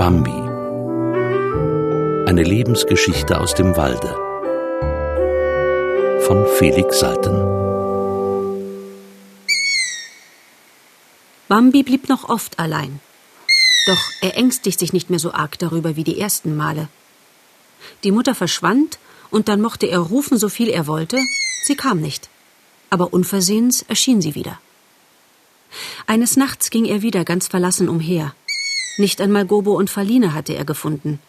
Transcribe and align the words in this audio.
Bambi. 0.00 0.30
Eine 2.26 2.42
Lebensgeschichte 2.42 3.38
aus 3.38 3.52
dem 3.52 3.76
Walde. 3.76 4.08
Von 6.22 6.46
Felix 6.56 7.00
Salten. 7.00 7.36
Bambi 11.48 11.82
blieb 11.82 12.08
noch 12.08 12.30
oft 12.30 12.58
allein. 12.58 13.00
Doch 13.84 14.02
er 14.22 14.38
ängstigt 14.38 14.78
sich 14.78 14.94
nicht 14.94 15.10
mehr 15.10 15.18
so 15.18 15.32
arg 15.34 15.58
darüber 15.58 15.96
wie 15.96 16.04
die 16.04 16.18
ersten 16.18 16.56
Male. 16.56 16.88
Die 18.02 18.10
Mutter 18.10 18.34
verschwand, 18.34 18.98
und 19.30 19.48
dann 19.48 19.60
mochte 19.60 19.84
er 19.84 19.98
rufen, 19.98 20.38
so 20.38 20.48
viel 20.48 20.70
er 20.70 20.86
wollte, 20.86 21.18
sie 21.64 21.76
kam 21.76 22.00
nicht. 22.00 22.30
Aber 22.88 23.12
unversehens 23.12 23.82
erschien 23.82 24.22
sie 24.22 24.34
wieder. 24.34 24.58
Eines 26.06 26.38
Nachts 26.38 26.70
ging 26.70 26.86
er 26.86 27.02
wieder 27.02 27.26
ganz 27.26 27.48
verlassen 27.48 27.90
umher. 27.90 28.34
Nicht 29.00 29.22
einmal 29.22 29.46
Gobo 29.46 29.78
und 29.78 29.88
Faline 29.88 30.34
hatte 30.34 30.54
er 30.54 30.66
gefunden. 30.66 31.20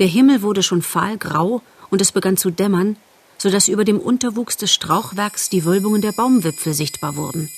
Der 0.00 0.08
Himmel 0.08 0.42
wurde 0.42 0.64
schon 0.64 0.82
fahlgrau 0.82 1.62
und 1.88 2.00
es 2.00 2.10
begann 2.10 2.36
zu 2.36 2.50
dämmern, 2.50 2.96
so 3.38 3.48
dass 3.48 3.68
über 3.68 3.84
dem 3.84 4.00
Unterwuchs 4.00 4.56
des 4.56 4.74
Strauchwerks 4.74 5.48
die 5.48 5.64
Wölbungen 5.64 6.02
der 6.02 6.10
Baumwipfel 6.10 6.74
sichtbar 6.74 7.14
wurden. 7.14 7.48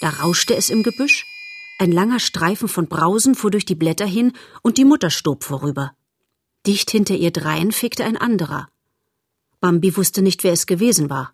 Da 0.00 0.10
rauschte 0.10 0.56
es 0.56 0.70
im 0.70 0.82
Gebüsch, 0.82 1.24
ein 1.78 1.92
langer 1.92 2.18
Streifen 2.18 2.66
von 2.66 2.88
Brausen 2.88 3.36
fuhr 3.36 3.52
durch 3.52 3.64
die 3.64 3.76
Blätter 3.76 4.06
hin 4.06 4.32
und 4.62 4.76
die 4.76 4.84
Mutter 4.84 5.10
stob 5.10 5.44
vorüber. 5.44 5.92
Dicht 6.66 6.90
hinter 6.90 7.14
ihr 7.14 7.30
drein 7.30 7.70
fegte 7.70 8.04
ein 8.04 8.16
anderer. 8.16 8.68
Bambi 9.60 9.96
wusste 9.96 10.20
nicht, 10.20 10.42
wer 10.42 10.52
es 10.52 10.66
gewesen 10.66 11.10
war. 11.10 11.32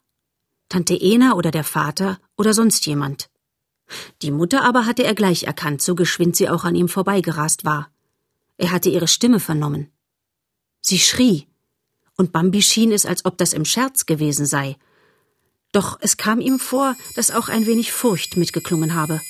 Tante 0.69 1.01
Ena 1.01 1.33
oder 1.37 1.51
der 1.51 1.65
Vater 1.65 2.19
oder 2.37 2.53
sonst 2.53 2.85
jemand. 2.85 3.31
Die 4.23 4.31
Mutter 4.31 4.65
aber 4.65 4.87
hatte 4.87 5.05
er 5.05 5.15
gleich 5.15 5.45
erkannt, 5.45 5.83
so 5.83 5.95
geschwind 5.95 6.37
sie 6.37 6.49
auch 6.49 6.65
an 6.65 6.75
ihm 6.75 6.89
vorbeigerast 6.89 7.65
war. 7.65 7.91
Er 8.57 8.71
hatte 8.71 8.89
ihre 8.89 9.09
Stimme 9.09 9.41
vernommen. 9.41 9.91
Sie 10.81 10.99
schrie, 10.99 11.47
und 12.17 12.33
Bambi 12.33 12.63
schien 12.63 12.93
es, 12.93 13.07
als 13.07 13.25
ob 13.25 13.39
das 13.39 13.53
im 13.53 13.65
Scherz 13.65 14.07
gewesen 14.07 14.47
sei. 14.47 14.77
Doch 15.73 15.99
es 16.01 16.17
kam 16.17 16.41
ihm 16.41 16.59
vor, 16.59 16.95
dass 17.17 17.31
auch 17.31 17.49
ein 17.49 17.67
wenig 17.67 17.93
Furcht 17.93 18.37
mitgeklungen 18.37 18.95
habe. 18.95 19.21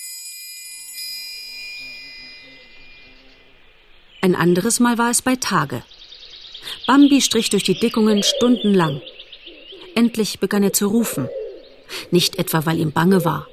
Ein 4.21 4.35
anderes 4.35 4.81
Mal 4.81 4.99
war 4.99 5.11
es 5.11 5.23
bei 5.23 5.37
Tage. 5.37 5.83
Bambi 6.87 7.21
strich 7.21 7.51
durch 7.51 7.65
die 7.65 7.79
Dickungen 7.79 8.23
stundenlang. 8.23 9.01
Endlich 9.95 10.41
begann 10.41 10.63
er 10.63 10.73
zu 10.73 10.89
rufen. 10.89 11.29
Nicht 12.11 12.39
etwa, 12.39 12.67
weil 12.67 12.79
ihm 12.79 12.93
bange 12.93 13.25
war. 13.25 13.47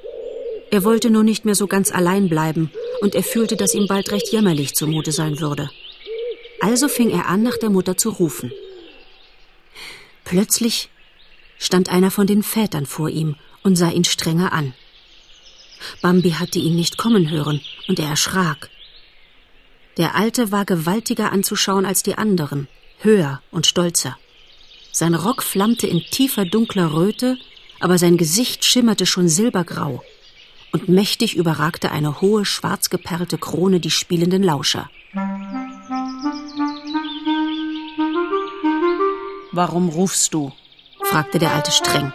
Er 0.72 0.84
wollte 0.84 1.10
nur 1.10 1.22
nicht 1.22 1.44
mehr 1.44 1.54
so 1.54 1.66
ganz 1.66 1.92
allein 1.92 2.30
bleiben, 2.30 2.70
und 3.02 3.14
er 3.14 3.22
fühlte, 3.22 3.56
dass 3.56 3.74
ihm 3.74 3.86
bald 3.86 4.10
recht 4.10 4.32
jämmerlich 4.32 4.74
zumute 4.74 5.12
sein 5.12 5.38
würde. 5.38 5.70
Also 6.62 6.88
fing 6.88 7.10
er 7.10 7.26
an, 7.26 7.42
nach 7.42 7.58
der 7.58 7.68
Mutter 7.68 7.98
zu 7.98 8.08
rufen. 8.08 8.50
Plötzlich 10.24 10.88
stand 11.58 11.90
einer 11.90 12.10
von 12.10 12.26
den 12.26 12.42
Vätern 12.42 12.86
vor 12.86 13.10
ihm 13.10 13.36
und 13.62 13.76
sah 13.76 13.90
ihn 13.90 14.04
strenger 14.04 14.54
an. 14.54 14.72
Bambi 16.00 16.30
hatte 16.30 16.58
ihn 16.58 16.74
nicht 16.74 16.96
kommen 16.96 17.28
hören, 17.28 17.60
und 17.86 17.98
er 17.98 18.08
erschrak. 18.08 18.70
Der 19.98 20.14
Alte 20.14 20.52
war 20.52 20.64
gewaltiger 20.64 21.32
anzuschauen 21.32 21.84
als 21.84 22.02
die 22.02 22.16
anderen, 22.16 22.66
höher 23.00 23.42
und 23.50 23.66
stolzer. 23.66 24.16
Sein 24.90 25.12
Rock 25.14 25.42
flammte 25.42 25.86
in 25.86 26.00
tiefer 26.00 26.46
dunkler 26.46 26.94
Röte, 26.94 27.36
aber 27.78 27.98
sein 27.98 28.16
Gesicht 28.16 28.64
schimmerte 28.64 29.04
schon 29.04 29.28
silbergrau 29.28 30.02
und 30.72 30.88
mächtig 30.88 31.36
überragte 31.36 31.90
eine 31.92 32.20
hohe, 32.20 32.44
schwarz 32.44 32.90
geperlte 32.90 33.38
Krone 33.38 33.78
die 33.78 33.90
spielenden 33.90 34.42
Lauscher. 34.42 34.90
Warum 39.52 39.90
rufst 39.90 40.32
du? 40.34 40.52
fragte 41.04 41.38
der 41.38 41.52
Alte 41.52 41.70
streng. 41.70 42.12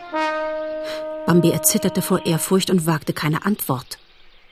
Bambi 1.27 1.51
erzitterte 1.51 2.01
vor 2.01 2.25
Ehrfurcht 2.25 2.69
und 2.69 2.87
wagte 2.87 3.13
keine 3.13 3.45
Antwort. 3.45 3.99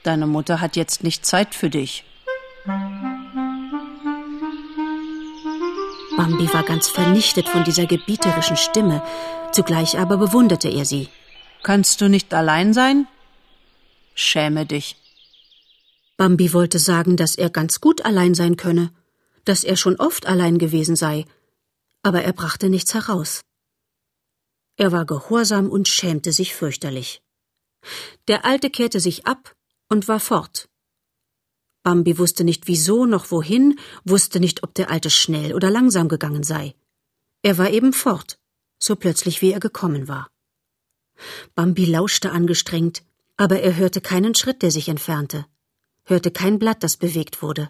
Deine 0.04 0.28
Mutter 0.28 0.62
hat 0.62 0.76
jetzt 0.76 1.04
nicht 1.04 1.26
Zeit 1.26 1.56
für 1.56 1.70
dich. 1.70 2.04
Bambi 6.16 6.54
war 6.54 6.64
ganz 6.64 6.88
vernichtet 6.88 7.50
von 7.50 7.64
dieser 7.64 7.88
gebieterischen 7.88 8.58
Stimme, 8.58 9.02
zugleich 9.52 9.98
aber 9.98 10.18
bewunderte 10.18 10.70
er 10.70 10.86
sie. 10.86 11.10
Kannst 11.64 12.02
du 12.02 12.08
nicht 12.08 12.34
allein 12.34 12.74
sein? 12.74 13.08
Schäme 14.16 14.66
dich. 14.66 14.96
Bambi 16.18 16.54
wollte 16.54 16.80
sagen, 16.80 17.18
dass 17.18 17.36
er 17.36 17.50
ganz 17.50 17.82
gut 17.82 18.06
allein 18.06 18.34
sein 18.34 18.56
könne, 18.56 18.94
dass 19.44 19.66
er 19.66 19.76
schon 19.76 19.98
oft 19.98 20.26
allein 20.26 20.58
gewesen 20.58 20.96
sei, 20.96 21.26
aber 22.02 22.24
er 22.24 22.32
brachte 22.32 22.70
nichts 22.70 22.94
heraus. 22.94 23.42
Er 24.78 24.94
war 24.94 25.06
gehorsam 25.06 25.70
und 25.70 25.90
schämte 25.90 26.32
sich 26.32 26.56
fürchterlich. 26.56 27.22
Der 28.28 28.46
Alte 28.46 28.70
kehrte 28.70 29.02
sich 29.02 29.28
ab 29.28 29.54
und 29.90 30.08
war 30.08 30.22
fort. 30.22 30.70
Bambi 31.84 32.18
wusste 32.18 32.44
nicht 32.46 32.68
wieso 32.68 33.06
noch 33.06 33.30
wohin, 33.32 33.78
wusste 34.06 34.40
nicht, 34.40 34.64
ob 34.64 34.74
der 34.74 34.90
Alte 34.90 35.10
schnell 35.10 35.54
oder 35.54 35.70
langsam 35.70 36.08
gegangen 36.08 36.44
sei. 36.44 36.74
Er 37.44 37.58
war 37.58 37.70
eben 37.70 37.94
fort, 37.94 38.40
so 38.80 38.96
plötzlich 38.96 39.42
wie 39.42 39.52
er 39.52 39.60
gekommen 39.60 40.08
war. 40.08 40.32
Bambi 41.54 41.86
lauschte 41.86 42.32
angestrengt, 42.32 43.04
aber 43.38 43.60
er 43.62 43.76
hörte 43.76 44.02
keinen 44.02 44.36
Schritt, 44.36 44.62
der 44.62 44.72
sich 44.72 44.90
entfernte, 44.90 45.46
hörte 46.04 46.32
kein 46.32 46.60
Blatt, 46.60 46.84
das 46.84 46.98
bewegt 46.98 47.42
wurde. 47.42 47.70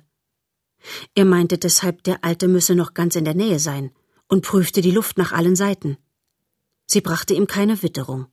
Er 1.16 1.26
meinte 1.26 1.58
deshalb, 1.58 2.04
der 2.04 2.24
Alte 2.24 2.48
müsse 2.48 2.76
noch 2.76 2.94
ganz 2.94 3.16
in 3.16 3.26
der 3.26 3.34
Nähe 3.34 3.60
sein 3.60 3.92
und 4.28 4.44
prüfte 4.44 4.82
die 4.82 4.92
Luft 4.92 5.18
nach 5.18 5.32
allen 5.32 5.56
Seiten. 5.56 5.98
Sie 6.88 7.02
brachte 7.02 7.34
ihm 7.34 7.48
keine 7.48 7.82
Witterung. 7.82 8.28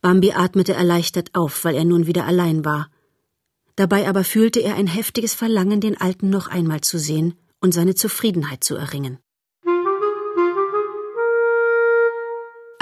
Bambi 0.00 0.32
atmete 0.32 0.72
erleichtert 0.72 1.34
auf, 1.34 1.64
weil 1.64 1.74
er 1.74 1.84
nun 1.84 2.06
wieder 2.06 2.24
allein 2.24 2.64
war. 2.64 2.90
Dabei 3.76 4.08
aber 4.08 4.24
fühlte 4.24 4.60
er 4.60 4.76
ein 4.76 4.86
heftiges 4.86 5.34
Verlangen, 5.34 5.80
den 5.80 6.00
Alten 6.00 6.30
noch 6.30 6.48
einmal 6.48 6.80
zu 6.80 6.98
sehen 6.98 7.34
und 7.60 7.72
seine 7.72 7.94
Zufriedenheit 7.94 8.64
zu 8.64 8.76
erringen. 8.76 9.18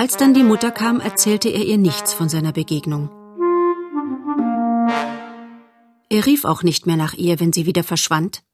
Als 0.01 0.17
dann 0.17 0.33
die 0.33 0.45
Mutter 0.45 0.71
kam, 0.71 1.01
erzählte 1.01 1.49
er 1.49 1.65
ihr 1.65 1.77
nichts 1.77 2.13
von 2.13 2.29
seiner 2.29 2.53
Begegnung. 2.53 3.11
Er 6.09 6.25
rief 6.25 6.45
auch 6.45 6.63
nicht 6.63 6.87
mehr 6.87 6.95
nach 6.95 7.15
ihr, 7.15 7.41
wenn 7.41 7.53
sie 7.53 7.67
wieder 7.67 7.83
verschwand. 7.83 8.45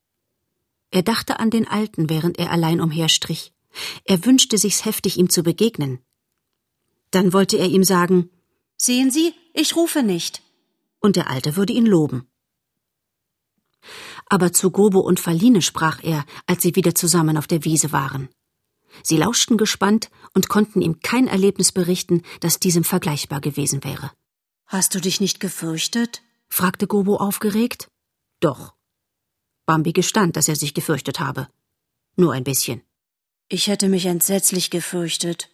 Er 0.90 1.02
dachte 1.02 1.40
an 1.40 1.50
den 1.50 1.68
Alten, 1.68 2.08
während 2.08 2.38
er 2.38 2.50
allein 2.50 2.80
umherstrich. 2.80 3.52
Er 4.06 4.24
wünschte 4.24 4.56
sich's 4.56 4.86
heftig, 4.86 5.18
ihm 5.18 5.28
zu 5.28 5.42
begegnen. 5.42 5.98
Dann 7.10 7.34
wollte 7.34 7.58
er 7.58 7.66
ihm 7.66 7.84
sagen, 7.84 8.30
Sehen 8.78 9.10
Sie, 9.10 9.34
ich 9.52 9.76
rufe 9.76 10.02
nicht. 10.02 10.40
Und 10.98 11.16
der 11.16 11.28
Alte 11.28 11.56
würde 11.56 11.74
ihn 11.74 11.84
loben. 11.84 12.26
Aber 14.30 14.54
zu 14.54 14.70
Gobo 14.70 15.00
und 15.00 15.20
Faline 15.20 15.60
sprach 15.60 16.02
er, 16.02 16.24
als 16.46 16.62
sie 16.62 16.74
wieder 16.74 16.94
zusammen 16.94 17.36
auf 17.36 17.46
der 17.46 17.64
Wiese 17.64 17.92
waren. 17.92 18.30
Sie 19.02 19.16
lauschten 19.16 19.56
gespannt 19.56 20.10
und 20.34 20.48
konnten 20.48 20.80
ihm 20.80 21.00
kein 21.00 21.26
Erlebnis 21.26 21.72
berichten, 21.72 22.22
das 22.40 22.58
diesem 22.58 22.84
vergleichbar 22.84 23.40
gewesen 23.40 23.84
wäre. 23.84 24.12
Hast 24.66 24.94
du 24.94 25.00
dich 25.00 25.20
nicht 25.20 25.40
gefürchtet? 25.40 26.22
fragte 26.48 26.86
Gobo 26.86 27.16
aufgeregt. 27.16 27.88
Doch. 28.40 28.74
Bambi 29.66 29.92
gestand, 29.92 30.36
dass 30.36 30.48
er 30.48 30.56
sich 30.56 30.74
gefürchtet 30.74 31.20
habe. 31.20 31.48
Nur 32.16 32.32
ein 32.32 32.44
bisschen. 32.44 32.82
Ich 33.48 33.66
hätte 33.66 33.88
mich 33.88 34.06
entsetzlich 34.06 34.70
gefürchtet. 34.70 35.50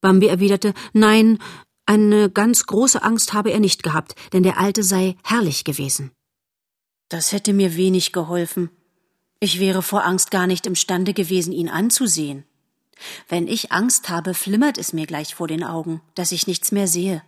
Bambi 0.00 0.26
erwiderte, 0.26 0.74
nein, 0.92 1.38
eine 1.86 2.30
ganz 2.30 2.66
große 2.66 3.02
Angst 3.02 3.34
habe 3.34 3.52
er 3.52 3.60
nicht 3.60 3.82
gehabt, 3.82 4.14
denn 4.32 4.42
der 4.42 4.58
Alte 4.58 4.82
sei 4.82 5.16
herrlich 5.22 5.64
gewesen. 5.64 6.12
Das 7.08 7.32
hätte 7.32 7.52
mir 7.52 7.76
wenig 7.76 8.12
geholfen. 8.12 8.70
Ich 9.40 9.60
wäre 9.60 9.82
vor 9.82 10.04
Angst 10.04 10.30
gar 10.30 10.46
nicht 10.46 10.66
imstande 10.66 11.12
gewesen, 11.12 11.52
ihn 11.52 11.68
anzusehen. 11.68 12.44
Wenn 13.28 13.48
ich 13.48 13.72
Angst 13.72 14.08
habe, 14.08 14.34
flimmert 14.34 14.78
es 14.78 14.92
mir 14.92 15.06
gleich 15.06 15.34
vor 15.34 15.48
den 15.48 15.64
Augen, 15.64 16.00
dass 16.14 16.32
ich 16.32 16.46
nichts 16.46 16.72
mehr 16.72 16.88
sehe, 16.88 17.22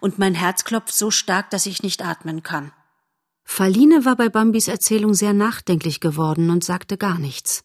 und 0.00 0.18
mein 0.18 0.34
Herz 0.34 0.64
klopft 0.64 0.94
so 0.94 1.10
stark, 1.10 1.50
dass 1.50 1.66
ich 1.66 1.82
nicht 1.82 2.04
atmen 2.04 2.42
kann. 2.42 2.72
Faline 3.44 4.04
war 4.04 4.16
bei 4.16 4.28
Bambis 4.28 4.68
Erzählung 4.68 5.14
sehr 5.14 5.32
nachdenklich 5.32 6.00
geworden 6.00 6.50
und 6.50 6.64
sagte 6.64 6.96
gar 6.96 7.18
nichts. 7.18 7.64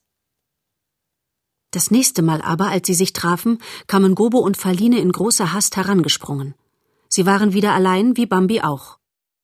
Das 1.72 1.92
nächste 1.92 2.22
Mal 2.22 2.42
aber, 2.42 2.70
als 2.70 2.88
sie 2.88 2.94
sich 2.94 3.14
trafen, 3.14 3.60
kamen 3.88 4.16
Gobo 4.16 4.40
und 4.40 4.58
Faline 4.58 5.00
in 5.00 5.12
großer 5.12 5.54
Hast 5.54 5.76
herangesprungen. 5.76 6.56
Sie 7.10 7.26
waren 7.26 7.54
wieder 7.54 7.74
allein, 7.74 8.18
wie 8.18 8.26
Bambi 8.26 8.62
auch. 8.62 8.98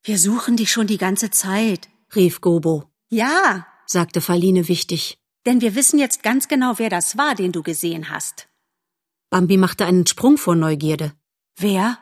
Wir 0.04 0.18
suchen 0.18 0.58
dich 0.58 0.72
schon 0.72 0.88
die 0.88 0.98
ganze 0.98 1.32
Zeit, 1.32 1.90
rief 2.16 2.42
Gobo. 2.42 2.90
Ja, 3.10 3.68
sagte 3.86 4.22
Faline 4.22 4.68
wichtig. 4.68 5.18
Denn 5.46 5.62
wir 5.62 5.76
wissen 5.76 6.00
jetzt 6.00 6.24
ganz 6.24 6.48
genau, 6.48 6.80
wer 6.80 6.90
das 6.90 7.18
war, 7.18 7.36
den 7.36 7.52
du 7.52 7.64
gesehen 7.64 8.10
hast. 8.10 8.48
Bambi 9.30 9.58
machte 9.58 9.86
einen 9.86 10.06
Sprung 10.06 10.38
vor 10.38 10.56
Neugierde. 10.56 11.14
Wer? 11.58 11.98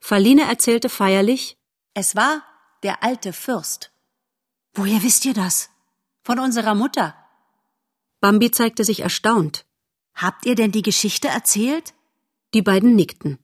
Faline 0.00 0.42
erzählte 0.42 0.88
feierlich. 0.88 1.56
Es 1.94 2.16
war 2.16 2.42
der 2.82 3.02
alte 3.02 3.32
Fürst. 3.32 3.92
Woher 4.74 5.02
wisst 5.02 5.24
ihr 5.24 5.34
das? 5.34 5.70
Von 6.22 6.38
unserer 6.38 6.74
Mutter. 6.74 7.14
Bambi 8.20 8.50
zeigte 8.50 8.84
sich 8.84 9.00
erstaunt. 9.00 9.64
Habt 10.14 10.44
ihr 10.44 10.54
denn 10.54 10.72
die 10.72 10.82
Geschichte 10.82 11.28
erzählt? 11.28 11.94
Die 12.52 12.62
beiden 12.62 12.94
nickten. 12.96 13.38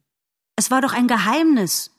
Es 0.56 0.70
war 0.70 0.81
doch 0.81 0.93
ein 0.93 1.08
Geheimnis. 1.08 1.90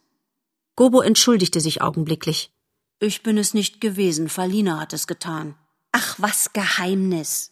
Gobo 0.76 1.02
entschuldigte 1.02 1.60
sich 1.62 1.82
augenblicklich. 1.82 2.52
Ich 3.00 3.24
bin 3.24 3.38
es 3.38 3.54
nicht 3.54 3.82
gewesen, 3.82 4.30
Falina 4.30 4.80
hat 4.80 4.94
es 4.94 5.08
getan. 5.08 5.56
Ach, 5.94 6.16
was 6.18 6.52
Geheimnis. 6.54 7.52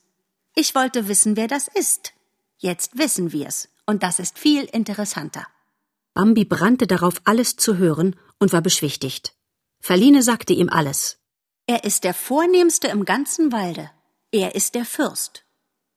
Ich 0.56 0.76
wollte 0.76 1.08
wissen, 1.08 1.38
wer 1.38 1.48
das 1.48 1.68
ist. 1.68 2.14
Jetzt 2.58 2.98
wissen 2.98 3.32
wir's, 3.32 3.70
und 3.86 4.04
das 4.04 4.20
ist 4.20 4.38
viel 4.38 4.66
interessanter. 4.66 5.48
Bambi 6.16 6.44
brannte 6.44 6.88
darauf, 6.88 7.22
alles 7.24 7.56
zu 7.56 7.78
hören 7.78 8.16
und 8.40 8.52
war 8.52 8.62
beschwichtigt. 8.62 9.34
Verline 9.80 10.24
sagte 10.24 10.54
ihm 10.54 10.70
alles. 10.70 11.20
Er 11.68 11.84
ist 11.84 12.04
der 12.04 12.16
Vornehmste 12.16 12.88
im 12.88 13.06
ganzen 13.06 13.52
Walde. 13.52 13.92
Er 14.32 14.56
ist 14.56 14.74
der 14.76 14.86
Fürst. 14.86 15.46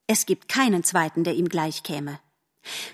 Es 0.06 0.26
gibt 0.26 0.46
keinen 0.48 0.84
zweiten, 0.84 1.24
der 1.24 1.34
ihm 1.34 1.48
gleich 1.48 1.82
käme. 1.82 2.20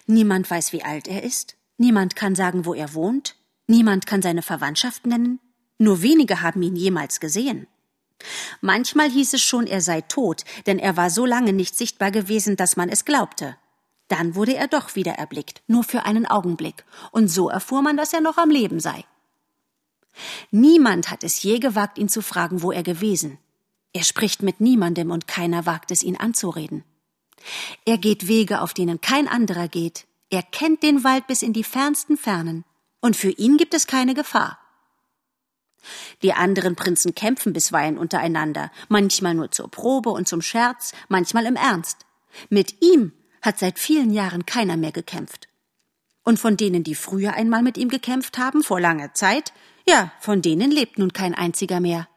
Niemand 0.06 0.48
weiß, 0.48 0.72
wie 0.72 0.84
alt 0.84 1.08
er 1.08 1.24
ist. 1.24 1.56
Niemand 1.76 2.14
kann 2.14 2.36
sagen, 2.36 2.64
wo 2.66 2.72
er 2.72 2.94
wohnt. 2.94 3.36
Niemand 3.66 4.06
kann 4.06 4.22
seine 4.22 4.42
Verwandtschaft 4.42 5.06
nennen. 5.06 5.40
Nur 5.78 6.02
wenige 6.02 6.40
haben 6.40 6.62
ihn 6.62 6.76
jemals 6.76 7.18
gesehen. 7.18 7.66
Manchmal 8.60 9.10
hieß 9.10 9.34
es 9.34 9.42
schon, 9.42 9.66
er 9.66 9.80
sei 9.80 10.00
tot, 10.02 10.44
denn 10.66 10.78
er 10.78 10.96
war 10.96 11.10
so 11.10 11.26
lange 11.26 11.52
nicht 11.52 11.76
sichtbar 11.76 12.10
gewesen, 12.10 12.56
dass 12.56 12.76
man 12.76 12.88
es 12.88 13.04
glaubte. 13.04 13.56
Dann 14.08 14.34
wurde 14.34 14.56
er 14.56 14.66
doch 14.66 14.94
wieder 14.96 15.12
erblickt, 15.12 15.62
nur 15.66 15.84
für 15.84 16.04
einen 16.04 16.26
Augenblick, 16.26 16.84
und 17.12 17.28
so 17.28 17.48
erfuhr 17.48 17.82
man, 17.82 17.96
dass 17.96 18.12
er 18.12 18.20
noch 18.20 18.38
am 18.38 18.50
Leben 18.50 18.80
sei. 18.80 19.04
Niemand 20.50 21.10
hat 21.10 21.24
es 21.24 21.42
je 21.42 21.58
gewagt, 21.58 21.98
ihn 21.98 22.08
zu 22.08 22.20
fragen, 22.22 22.62
wo 22.62 22.72
er 22.72 22.82
gewesen. 22.82 23.38
Er 23.92 24.04
spricht 24.04 24.42
mit 24.42 24.60
niemandem 24.60 25.10
und 25.10 25.26
keiner 25.26 25.66
wagt 25.66 25.90
es, 25.90 26.02
ihn 26.02 26.16
anzureden. 26.16 26.84
Er 27.84 27.98
geht 27.98 28.28
Wege, 28.28 28.60
auf 28.60 28.74
denen 28.74 29.00
kein 29.00 29.26
anderer 29.28 29.68
geht. 29.68 30.06
Er 30.30 30.42
kennt 30.42 30.82
den 30.82 31.02
Wald 31.04 31.26
bis 31.26 31.42
in 31.42 31.52
die 31.52 31.64
fernsten 31.64 32.16
Fernen. 32.16 32.64
Und 33.00 33.16
für 33.16 33.30
ihn 33.30 33.56
gibt 33.56 33.74
es 33.74 33.86
keine 33.86 34.14
Gefahr. 34.14 34.59
Die 36.22 36.32
anderen 36.32 36.76
Prinzen 36.76 37.14
kämpfen 37.14 37.52
bisweilen 37.52 37.98
untereinander, 37.98 38.70
manchmal 38.88 39.34
nur 39.34 39.50
zur 39.50 39.70
Probe 39.70 40.10
und 40.10 40.28
zum 40.28 40.42
Scherz, 40.42 40.92
manchmal 41.08 41.46
im 41.46 41.56
Ernst. 41.56 42.06
Mit 42.48 42.82
ihm 42.82 43.12
hat 43.42 43.58
seit 43.58 43.78
vielen 43.78 44.10
Jahren 44.10 44.46
keiner 44.46 44.76
mehr 44.76 44.92
gekämpft. 44.92 45.48
Und 46.22 46.38
von 46.38 46.56
denen, 46.56 46.84
die 46.84 46.94
früher 46.94 47.32
einmal 47.32 47.62
mit 47.62 47.78
ihm 47.78 47.88
gekämpft 47.88 48.38
haben, 48.38 48.62
vor 48.62 48.80
langer 48.80 49.14
Zeit, 49.14 49.52
ja, 49.88 50.12
von 50.20 50.42
denen 50.42 50.70
lebt 50.70 50.98
nun 50.98 51.12
kein 51.12 51.34
einziger 51.34 51.80
mehr. 51.80 52.08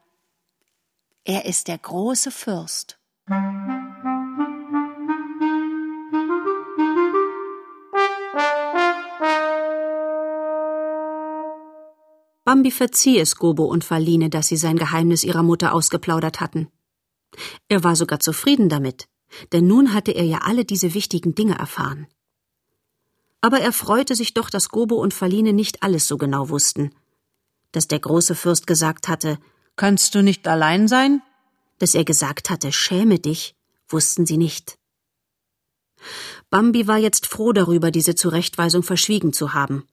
Er 1.24 1.46
ist 1.46 1.68
der 1.68 1.78
große 1.78 2.30
Fürst. 2.30 2.98
Bambi 12.54 12.70
verzieh 12.70 13.18
es 13.18 13.34
Gobo 13.34 13.64
und 13.64 13.82
Faline, 13.82 14.30
dass 14.30 14.46
sie 14.46 14.56
sein 14.56 14.76
Geheimnis 14.76 15.24
ihrer 15.24 15.42
Mutter 15.42 15.74
ausgeplaudert 15.74 16.40
hatten. 16.40 16.68
Er 17.68 17.82
war 17.82 17.96
sogar 17.96 18.20
zufrieden 18.20 18.68
damit, 18.68 19.08
denn 19.52 19.66
nun 19.66 19.92
hatte 19.92 20.12
er 20.12 20.22
ja 20.24 20.38
alle 20.42 20.64
diese 20.64 20.94
wichtigen 20.94 21.34
Dinge 21.34 21.58
erfahren. 21.58 22.06
Aber 23.40 23.58
er 23.58 23.72
freute 23.72 24.14
sich 24.14 24.34
doch, 24.34 24.50
dass 24.50 24.68
Gobo 24.68 25.02
und 25.02 25.12
Faline 25.12 25.52
nicht 25.52 25.82
alles 25.82 26.06
so 26.06 26.16
genau 26.16 26.48
wussten. 26.48 26.94
Dass 27.72 27.88
der 27.88 27.98
große 27.98 28.36
Fürst 28.36 28.68
gesagt 28.68 29.08
hatte, 29.08 29.40
Kannst 29.74 30.14
du 30.14 30.22
nicht 30.22 30.46
allein 30.46 30.86
sein? 30.86 31.22
Dass 31.80 31.96
er 31.96 32.04
gesagt 32.04 32.50
hatte, 32.50 32.70
schäme 32.70 33.18
dich, 33.18 33.56
wussten 33.88 34.26
sie 34.26 34.36
nicht. 34.36 34.78
Bambi 36.50 36.86
war 36.86 36.98
jetzt 36.98 37.26
froh 37.26 37.52
darüber, 37.52 37.90
diese 37.90 38.14
Zurechtweisung 38.14 38.84
verschwiegen 38.84 39.32
zu 39.32 39.54
haben. 39.54 39.88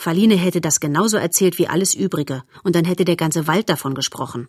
Faline 0.00 0.34
hätte 0.34 0.62
das 0.62 0.80
genauso 0.80 1.18
erzählt 1.18 1.58
wie 1.58 1.68
alles 1.68 1.94
Übrige, 1.94 2.42
und 2.64 2.74
dann 2.74 2.86
hätte 2.86 3.04
der 3.04 3.16
ganze 3.16 3.46
Wald 3.46 3.68
davon 3.68 3.94
gesprochen. 3.94 4.48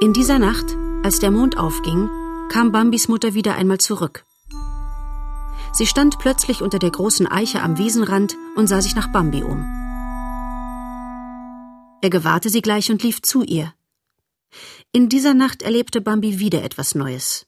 In 0.00 0.12
dieser 0.12 0.40
Nacht, 0.40 0.76
als 1.04 1.20
der 1.20 1.30
Mond 1.30 1.56
aufging, 1.56 2.10
kam 2.50 2.72
Bambis 2.72 3.06
Mutter 3.06 3.34
wieder 3.34 3.54
einmal 3.54 3.78
zurück. 3.78 4.24
Sie 5.72 5.86
stand 5.86 6.18
plötzlich 6.18 6.62
unter 6.62 6.80
der 6.80 6.90
großen 6.90 7.28
Eiche 7.28 7.62
am 7.62 7.78
Wiesenrand 7.78 8.36
und 8.56 8.66
sah 8.66 8.82
sich 8.82 8.96
nach 8.96 9.12
Bambi 9.12 9.44
um. 9.44 9.60
Er 12.02 12.10
gewahrte 12.10 12.50
sie 12.50 12.60
gleich 12.60 12.90
und 12.90 13.04
lief 13.04 13.22
zu 13.22 13.44
ihr. 13.44 13.72
In 14.90 15.08
dieser 15.08 15.34
Nacht 15.34 15.62
erlebte 15.62 16.00
Bambi 16.00 16.40
wieder 16.40 16.64
etwas 16.64 16.96
Neues. 16.96 17.46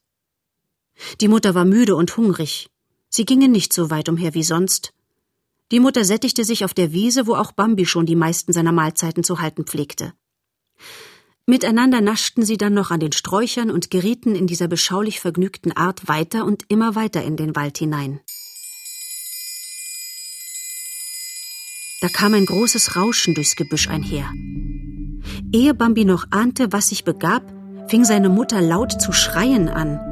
Die 1.20 1.26
Mutter 1.26 1.56
war 1.56 1.64
müde 1.64 1.96
und 1.96 2.16
hungrig, 2.16 2.68
Sie 3.14 3.26
gingen 3.26 3.52
nicht 3.52 3.74
so 3.74 3.90
weit 3.90 4.08
umher 4.08 4.32
wie 4.32 4.42
sonst. 4.42 4.94
Die 5.70 5.80
Mutter 5.80 6.02
sättigte 6.02 6.44
sich 6.44 6.64
auf 6.64 6.72
der 6.72 6.92
Wiese, 6.92 7.26
wo 7.26 7.34
auch 7.34 7.52
Bambi 7.52 7.84
schon 7.84 8.06
die 8.06 8.16
meisten 8.16 8.54
seiner 8.54 8.72
Mahlzeiten 8.72 9.22
zu 9.22 9.42
halten 9.42 9.64
pflegte. 9.64 10.14
Miteinander 11.44 12.00
naschten 12.00 12.42
sie 12.42 12.56
dann 12.56 12.72
noch 12.72 12.90
an 12.90 13.00
den 13.00 13.12
Sträuchern 13.12 13.70
und 13.70 13.90
gerieten 13.90 14.34
in 14.34 14.46
dieser 14.46 14.66
beschaulich 14.66 15.20
vergnügten 15.20 15.72
Art 15.72 16.08
weiter 16.08 16.46
und 16.46 16.64
immer 16.68 16.94
weiter 16.94 17.22
in 17.22 17.36
den 17.36 17.54
Wald 17.54 17.76
hinein. 17.76 18.20
Da 22.00 22.08
kam 22.08 22.32
ein 22.32 22.46
großes 22.46 22.96
Rauschen 22.96 23.34
durchs 23.34 23.56
Gebüsch 23.56 23.88
einher. 23.88 24.32
Ehe 25.52 25.74
Bambi 25.74 26.06
noch 26.06 26.28
ahnte, 26.30 26.72
was 26.72 26.88
sich 26.88 27.04
begab, 27.04 27.42
fing 27.88 28.04
seine 28.04 28.30
Mutter 28.30 28.62
laut 28.62 29.02
zu 29.02 29.12
schreien 29.12 29.68
an. 29.68 30.11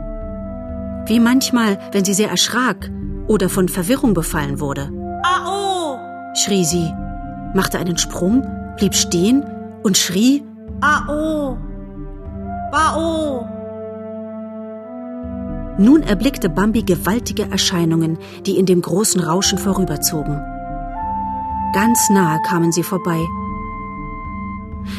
Wie 1.07 1.21
manchmal, 1.21 1.79
wenn 1.93 2.05
sie 2.05 2.15
sehr 2.15 2.31
erschrak 2.31 2.91
oder 3.27 3.49
von 3.49 3.69
Verwirrung 3.69 4.15
befallen 4.15 4.61
wurde. 4.61 4.91
Ao! 5.23 5.99
schrie 6.35 6.65
sie, 6.65 6.93
machte 7.55 7.79
einen 7.79 7.99
Sprung, 7.99 8.47
blieb 8.77 8.95
stehen 8.95 9.45
und 9.83 9.97
schrie 9.97 10.45
Ao! 10.81 11.59
Bao! 12.71 13.47
Nun 15.79 16.03
erblickte 16.03 16.49
Bambi 16.49 16.83
gewaltige 16.83 17.51
Erscheinungen, 17.51 18.19
die 18.45 18.59
in 18.59 18.67
dem 18.67 18.83
großen 18.83 19.21
Rauschen 19.21 19.59
vorüberzogen. 19.59 20.41
Ganz 21.73 22.11
nahe 22.11 22.39
kamen 22.47 22.73
sie 22.73 22.83
vorbei. 22.83 23.19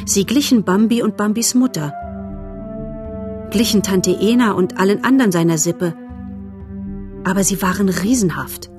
Sie 0.05 0.25
glichen 0.25 0.63
Bambi 0.63 1.03
und 1.03 1.17
Bambis 1.17 1.53
Mutter, 1.53 1.93
glichen 3.51 3.84
Tante 3.84 4.12
Ena 4.20 4.53
und 4.53 4.79
allen 4.79 5.03
anderen 5.03 5.31
seiner 5.31 5.58
Sippe, 5.58 5.93
aber 7.24 7.43
sie 7.43 7.62
waren 7.62 7.89
riesenhaft. 7.89 8.70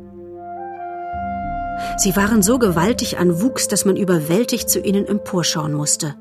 Sie 1.99 2.17
waren 2.17 2.43
so 2.43 2.59
gewaltig 2.59 3.19
an 3.19 3.41
Wuchs, 3.41 3.69
dass 3.69 3.85
man 3.85 3.97
überwältigt 3.97 4.69
zu 4.69 4.81
ihnen 4.81 5.07
emporschauen 5.07 5.75
musste. 5.75 6.17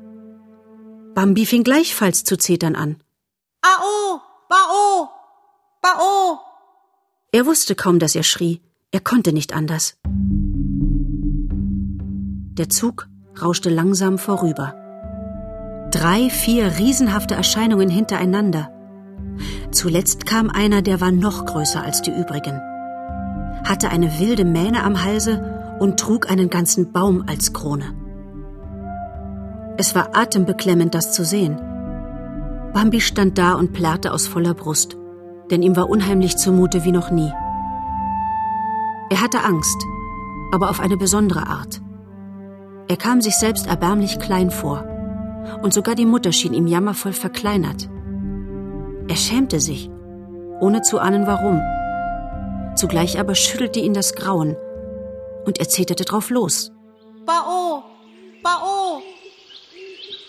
Bambi 1.14 1.46
fing 1.46 1.64
gleichfalls 1.64 2.24
zu 2.24 2.36
zetern 2.36 2.74
an. 2.76 2.96
Ao! 3.62 4.20
Bao! 4.48 5.08
Bao! 5.82 6.38
Er 7.32 7.46
wusste 7.46 7.74
kaum, 7.74 7.98
dass 7.98 8.14
er 8.14 8.22
schrie. 8.22 8.60
Er 8.90 9.00
konnte 9.00 9.32
nicht 9.32 9.54
anders. 9.54 9.96
Der 12.58 12.68
Zug 12.68 13.08
rauschte 13.40 13.70
langsam 13.70 14.18
vorüber. 14.18 14.81
Drei, 15.92 16.30
vier 16.30 16.78
riesenhafte 16.78 17.34
Erscheinungen 17.34 17.90
hintereinander. 17.90 18.70
Zuletzt 19.72 20.24
kam 20.24 20.48
einer, 20.48 20.80
der 20.80 21.02
war 21.02 21.12
noch 21.12 21.44
größer 21.44 21.82
als 21.82 22.00
die 22.00 22.10
übrigen, 22.10 22.58
hatte 23.64 23.90
eine 23.90 24.18
wilde 24.18 24.46
Mähne 24.46 24.84
am 24.84 25.04
Halse 25.04 25.76
und 25.80 26.00
trug 26.00 26.30
einen 26.30 26.48
ganzen 26.48 26.92
Baum 26.92 27.24
als 27.28 27.52
Krone. 27.52 27.94
Es 29.76 29.94
war 29.94 30.16
atembeklemmend, 30.16 30.94
das 30.94 31.12
zu 31.12 31.26
sehen. 31.26 31.60
Bambi 32.72 33.02
stand 33.02 33.36
da 33.36 33.52
und 33.52 33.74
plärrte 33.74 34.14
aus 34.14 34.26
voller 34.26 34.54
Brust, 34.54 34.96
denn 35.50 35.60
ihm 35.60 35.76
war 35.76 35.90
unheimlich 35.90 36.38
zumute 36.38 36.84
wie 36.84 36.92
noch 36.92 37.10
nie. 37.10 37.30
Er 39.10 39.20
hatte 39.20 39.44
Angst, 39.44 39.76
aber 40.54 40.70
auf 40.70 40.80
eine 40.80 40.96
besondere 40.96 41.46
Art. 41.46 41.82
Er 42.88 42.96
kam 42.96 43.20
sich 43.20 43.36
selbst 43.36 43.66
erbärmlich 43.66 44.18
klein 44.18 44.50
vor 44.50 44.86
und 45.62 45.72
sogar 45.74 45.94
die 45.94 46.06
Mutter 46.06 46.32
schien 46.32 46.54
ihm 46.54 46.66
jammervoll 46.66 47.12
verkleinert. 47.12 47.88
Er 49.08 49.16
schämte 49.16 49.60
sich, 49.60 49.90
ohne 50.60 50.82
zu 50.82 50.98
ahnen 50.98 51.26
warum. 51.26 51.60
Zugleich 52.76 53.18
aber 53.18 53.34
schüttelte 53.34 53.80
ihn 53.80 53.94
das 53.94 54.14
Grauen 54.14 54.56
und 55.44 55.58
er 55.58 55.68
zeterte 55.68 56.04
drauf 56.04 56.30
los. 56.30 56.72
Bao! 57.26 57.84
Bao! 58.42 59.02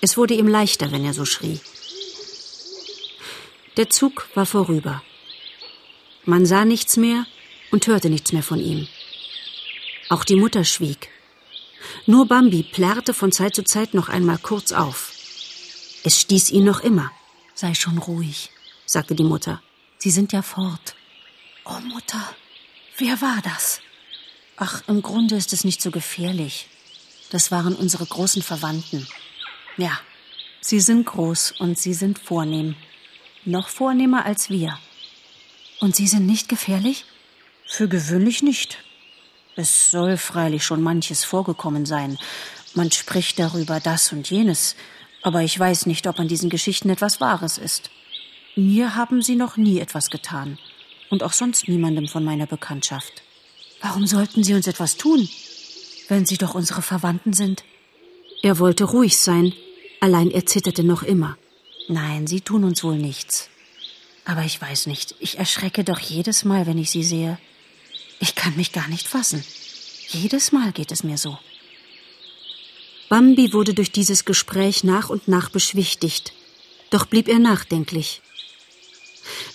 Es 0.01 0.17
wurde 0.17 0.33
ihm 0.33 0.47
leichter, 0.47 0.91
wenn 0.91 1.05
er 1.05 1.13
so 1.13 1.25
schrie. 1.25 1.59
Der 3.77 3.89
Zug 3.89 4.27
war 4.35 4.45
vorüber. 4.45 5.01
Man 6.25 6.45
sah 6.45 6.65
nichts 6.65 6.97
mehr 6.97 7.25
und 7.71 7.87
hörte 7.87 8.09
nichts 8.09 8.33
mehr 8.33 8.43
von 8.43 8.59
ihm. 8.59 8.87
Auch 10.09 10.23
die 10.23 10.35
Mutter 10.35 10.63
schwieg. 10.63 11.09
Nur 12.05 12.27
Bambi 12.27 12.63
plärrte 12.63 13.13
von 13.13 13.31
Zeit 13.31 13.55
zu 13.55 13.63
Zeit 13.63 13.93
noch 13.93 14.09
einmal 14.09 14.37
kurz 14.37 14.71
auf. 14.71 15.11
Es 16.03 16.19
stieß 16.19 16.51
ihn 16.51 16.65
noch 16.65 16.81
immer. 16.81 17.11
Sei 17.53 17.73
schon 17.73 17.97
ruhig, 17.97 18.49
sagte 18.85 19.15
die 19.15 19.23
Mutter. 19.23 19.61
Sie 19.97 20.11
sind 20.11 20.33
ja 20.33 20.41
fort. 20.41 20.95
Oh 21.65 21.79
Mutter, 21.79 22.35
wer 22.97 23.21
war 23.21 23.41
das? 23.43 23.79
Ach, 24.57 24.81
im 24.87 25.01
Grunde 25.01 25.35
ist 25.35 25.53
es 25.53 25.63
nicht 25.63 25.81
so 25.81 25.91
gefährlich. 25.91 26.67
Das 27.29 27.51
waren 27.51 27.75
unsere 27.75 28.05
großen 28.05 28.41
Verwandten. 28.41 29.07
Ja, 29.77 29.99
sie 30.61 30.79
sind 30.79 31.05
groß 31.05 31.53
und 31.59 31.79
sie 31.79 31.93
sind 31.93 32.19
vornehm. 32.19 32.75
Noch 33.45 33.69
vornehmer 33.69 34.25
als 34.25 34.49
wir. 34.49 34.77
Und 35.79 35.95
sie 35.95 36.07
sind 36.07 36.25
nicht 36.25 36.49
gefährlich? 36.49 37.05
Für 37.65 37.87
gewöhnlich 37.87 38.43
nicht. 38.43 38.77
Es 39.55 39.91
soll 39.91 40.17
freilich 40.17 40.63
schon 40.63 40.81
manches 40.81 41.23
vorgekommen 41.23 41.85
sein. 41.85 42.17
Man 42.73 42.91
spricht 42.91 43.37
darüber 43.37 43.79
das 43.79 44.11
und 44.11 44.29
jenes, 44.29 44.75
aber 45.21 45.43
ich 45.43 45.57
weiß 45.57 45.85
nicht, 45.85 46.07
ob 46.07 46.19
an 46.19 46.27
diesen 46.27 46.49
Geschichten 46.49 46.89
etwas 46.89 47.21
Wahres 47.21 47.57
ist. 47.59 47.91
Mir 48.55 48.95
haben 48.95 49.21
sie 49.21 49.35
noch 49.35 49.57
nie 49.57 49.79
etwas 49.79 50.09
getan 50.09 50.57
und 51.09 51.21
auch 51.21 51.33
sonst 51.33 51.67
niemandem 51.67 52.07
von 52.07 52.23
meiner 52.23 52.47
Bekanntschaft. 52.47 53.21
Warum 53.81 54.07
sollten 54.07 54.43
sie 54.43 54.55
uns 54.55 54.65
etwas 54.65 54.97
tun, 54.97 55.29
wenn 56.07 56.25
sie 56.25 56.37
doch 56.37 56.55
unsere 56.55 56.81
Verwandten 56.81 57.33
sind? 57.33 57.63
Er 58.41 58.57
wollte 58.57 58.85
ruhig 58.85 59.17
sein, 59.17 59.53
allein 60.01 60.31
er 60.31 60.45
zitterte 60.45 60.83
noch 60.83 61.03
immer. 61.03 61.37
Nein, 61.87 62.25
sie 62.27 62.41
tun 62.41 62.63
uns 62.63 62.83
wohl 62.83 62.97
nichts. 62.97 63.49
Aber 64.25 64.43
ich 64.43 64.59
weiß 64.59 64.87
nicht, 64.87 65.15
ich 65.19 65.37
erschrecke 65.37 65.83
doch 65.83 65.99
jedes 65.99 66.43
Mal, 66.43 66.65
wenn 66.65 66.77
ich 66.77 66.89
sie 66.89 67.03
sehe. 67.03 67.37
Ich 68.23 68.35
kann 68.35 68.55
mich 68.55 68.71
gar 68.71 68.87
nicht 68.87 69.09
fassen. 69.09 69.43
Jedes 70.07 70.53
Mal 70.53 70.71
geht 70.71 70.93
es 70.93 71.03
mir 71.03 71.17
so. 71.17 71.37
Bambi 73.09 73.51
wurde 73.51 73.73
durch 73.73 73.91
dieses 73.91 74.23
Gespräch 74.23 74.85
nach 74.85 75.09
und 75.09 75.27
nach 75.27 75.49
beschwichtigt, 75.49 76.31
doch 76.89 77.05
blieb 77.05 77.27
er 77.27 77.39
nachdenklich. 77.39 78.21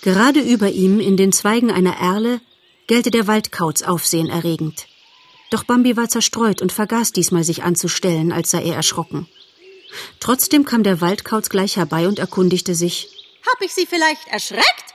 Gerade 0.03 0.41
über 0.41 0.69
ihm, 0.69 0.99
in 0.99 1.17
den 1.17 1.31
Zweigen 1.31 1.71
einer 1.71 1.95
Erle, 1.95 2.41
gellte 2.85 3.09
der 3.09 3.25
Waldkauz 3.25 3.81
aufsehenerregend. 3.81 4.85
Doch 5.49 5.63
Bambi 5.63 5.97
war 5.97 6.07
zerstreut 6.07 6.61
und 6.61 6.71
vergaß 6.71 7.11
diesmal 7.11 7.43
sich 7.43 7.63
anzustellen, 7.63 8.31
als 8.31 8.51
sei 8.51 8.61
er 8.61 8.75
erschrocken. 8.75 9.27
Trotzdem 10.19 10.63
kam 10.63 10.83
der 10.83 11.01
Waldkauz 11.01 11.49
gleich 11.49 11.77
herbei 11.77 12.07
und 12.07 12.19
erkundigte 12.19 12.75
sich. 12.75 13.07
Hab 13.51 13.59
ich 13.63 13.73
Sie 13.73 13.87
vielleicht 13.87 14.27
erschreckt? 14.27 14.93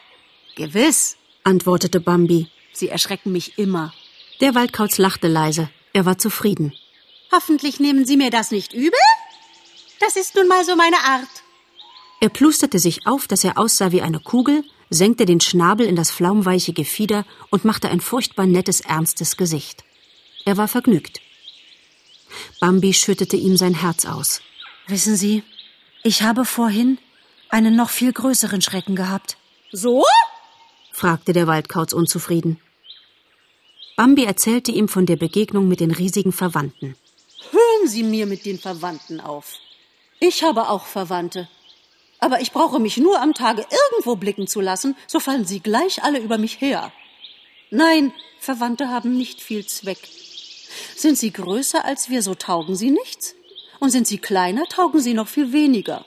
Gewiss, 0.55 1.17
antwortete 1.43 1.99
Bambi. 1.99 2.49
Sie 2.77 2.89
erschrecken 2.89 3.33
mich 3.33 3.59
immer. 3.59 3.93
Der 4.41 4.55
Waldkauz 4.55 4.99
lachte 4.99 5.29
leise. 5.29 5.71
Er 5.93 6.05
war 6.05 6.19
zufrieden. 6.19 6.73
Hoffentlich 7.33 7.81
nehmen 7.81 8.05
Sie 8.05 8.17
mir 8.17 8.31
das 8.31 8.51
nicht 8.51 8.73
übel? 8.73 8.99
Das 10.01 10.17
ist 10.17 10.35
nun 10.35 10.49
mal 10.49 10.65
so 10.65 10.77
meine 10.77 10.99
Art. 10.99 11.29
Er 12.21 12.29
plusterte 12.29 12.79
sich 12.79 13.07
auf, 13.07 13.27
dass 13.27 13.45
er 13.45 13.59
aussah 13.59 13.93
wie 13.93 14.03
eine 14.03 14.21
Kugel, 14.21 14.65
senkte 14.91 15.25
den 15.25 15.41
Schnabel 15.41 15.87
in 15.87 15.97
das 15.97 16.11
flaumweiche 16.11 16.73
Gefieder 16.73 17.25
und 17.51 17.65
machte 17.65 17.89
ein 17.89 18.01
furchtbar 18.01 18.47
nettes, 18.47 18.81
ernstes 18.81 19.37
Gesicht. 19.37 19.85
Er 20.45 20.57
war 20.57 20.69
vergnügt. 20.69 21.21
Bambi 22.61 22.93
schüttete 22.93 23.37
ihm 23.37 23.57
sein 23.57 23.75
Herz 23.75 24.05
aus. 24.05 24.41
Wissen 24.87 25.17
Sie, 25.17 25.43
ich 26.03 26.23
habe 26.23 26.45
vorhin 26.45 26.99
einen 27.49 27.77
noch 27.77 27.91
viel 27.91 28.13
größeren 28.13 28.61
Schrecken 28.61 28.97
gehabt. 28.97 29.37
So? 29.73 30.05
fragte 30.93 31.33
der 31.33 31.47
Waldkauz 31.47 31.93
unzufrieden. 31.93 32.61
Bambi 33.97 34.25
erzählte 34.25 34.73
ihm 34.73 34.89
von 34.89 35.07
der 35.07 35.15
Begegnung 35.15 35.69
mit 35.69 35.79
den 35.79 35.93
riesigen 35.93 36.33
Verwandten. 36.33 36.97
Hören 37.53 37.89
Sie 37.89 38.03
mir 38.03 38.27
mit 38.27 38.45
den 38.45 38.59
Verwandten 38.59 39.21
auf. 39.21 39.55
Ich 40.19 40.43
habe 40.43 40.69
auch 40.69 40.87
Verwandte. 40.87 41.49
Aber 42.19 42.41
ich 42.41 42.51
brauche 42.51 42.81
mich 42.81 42.97
nur 42.97 43.21
am 43.21 43.35
Tage 43.35 43.65
irgendwo 43.93 44.17
blicken 44.17 44.49
zu 44.49 44.61
lassen, 44.61 44.97
so 45.07 45.21
fallen 45.21 45.45
sie 45.45 45.61
gleich 45.61 46.03
alle 46.03 46.19
über 46.19 46.39
mich 46.39 46.61
her. 46.61 46.93
Nein, 47.71 48.13
Verwandte 48.41 48.89
haben 48.89 49.17
nicht 49.17 49.41
viel 49.41 49.65
Zweck. 49.65 49.99
Sind 50.97 51.17
sie 51.17 51.33
größer 51.33 51.85
als 51.85 52.11
wir, 52.11 52.23
so 52.23 52.35
taugen 52.35 52.75
sie 52.75 52.91
nichts. 52.91 53.37
Und 53.79 53.91
sind 53.91 54.09
sie 54.09 54.19
kleiner, 54.19 54.65
taugen 54.65 55.01
sie 55.01 55.15
noch 55.15 55.29
viel 55.29 55.53
weniger. 55.53 56.05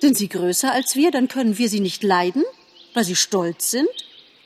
Sind 0.00 0.16
sie 0.16 0.28
größer 0.28 0.70
als 0.70 0.94
wir, 0.94 1.10
dann 1.10 1.26
können 1.26 1.58
wir 1.58 1.68
sie 1.68 1.80
nicht 1.80 2.04
leiden, 2.04 2.44
weil 2.94 3.04
sie 3.04 3.16
stolz 3.16 3.72
sind. 3.72 3.88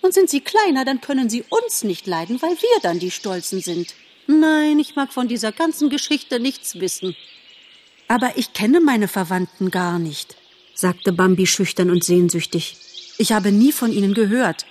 Und 0.02 0.12
sind 0.12 0.28
sie 0.28 0.40
kleiner, 0.40 0.85
dann 0.85 1.00
können 1.00 1.30
sie 1.30 1.44
uns 1.49 1.85
nicht 1.85 2.06
leiden, 2.06 2.42
weil 2.42 2.50
wir 2.50 2.80
dann 2.82 2.99
die 2.99 3.11
Stolzen 3.11 3.61
sind. 3.61 3.94
Nein, 4.26 4.78
ich 4.78 4.97
mag 4.97 5.12
von 5.12 5.28
dieser 5.28 5.52
ganzen 5.52 5.88
Geschichte 5.90 6.40
nichts 6.40 6.80
wissen. 6.80 7.16
Aber 8.09 8.37
ich 8.37 8.52
kenne 8.52 8.80
meine 8.80 9.09
Verwandten 9.09 9.71
gar 9.71 9.99
nicht, 9.99 10.37
sagte 10.75 11.12
Bambi 11.12 11.47
schüchtern 11.47 11.90
und 11.90 12.04
sehnsüchtig. 12.04 12.76
Ich 13.18 13.32
habe 13.32 13.52
nie 13.52 13.73
von 13.73 13.92
ihnen 13.92 14.14
gehört 14.14 14.66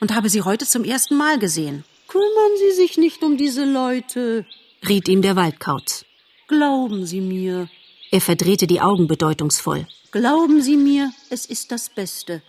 und 0.00 0.14
habe 0.14 0.30
sie 0.30 0.42
heute 0.42 0.66
zum 0.66 0.84
ersten 0.84 1.16
Mal 1.16 1.38
gesehen. 1.38 1.84
Kümmern 2.08 2.52
Sie 2.58 2.76
sich 2.76 2.96
nicht 2.96 3.22
um 3.22 3.36
diese 3.36 3.64
Leute, 3.64 4.46
riet 4.88 5.08
ihm 5.08 5.22
der 5.22 5.36
Waldkauz. 5.36 6.04
Glauben 6.46 7.04
Sie 7.04 7.20
mir. 7.20 7.68
Er 8.12 8.20
verdrehte 8.20 8.66
die 8.66 8.80
Augen 8.80 9.08
bedeutungsvoll. 9.08 9.86
Glauben 10.12 10.62
Sie 10.62 10.76
mir, 10.76 11.12
es 11.28 11.46
ist 11.46 11.72
das 11.72 11.88
Beste. 11.88 12.42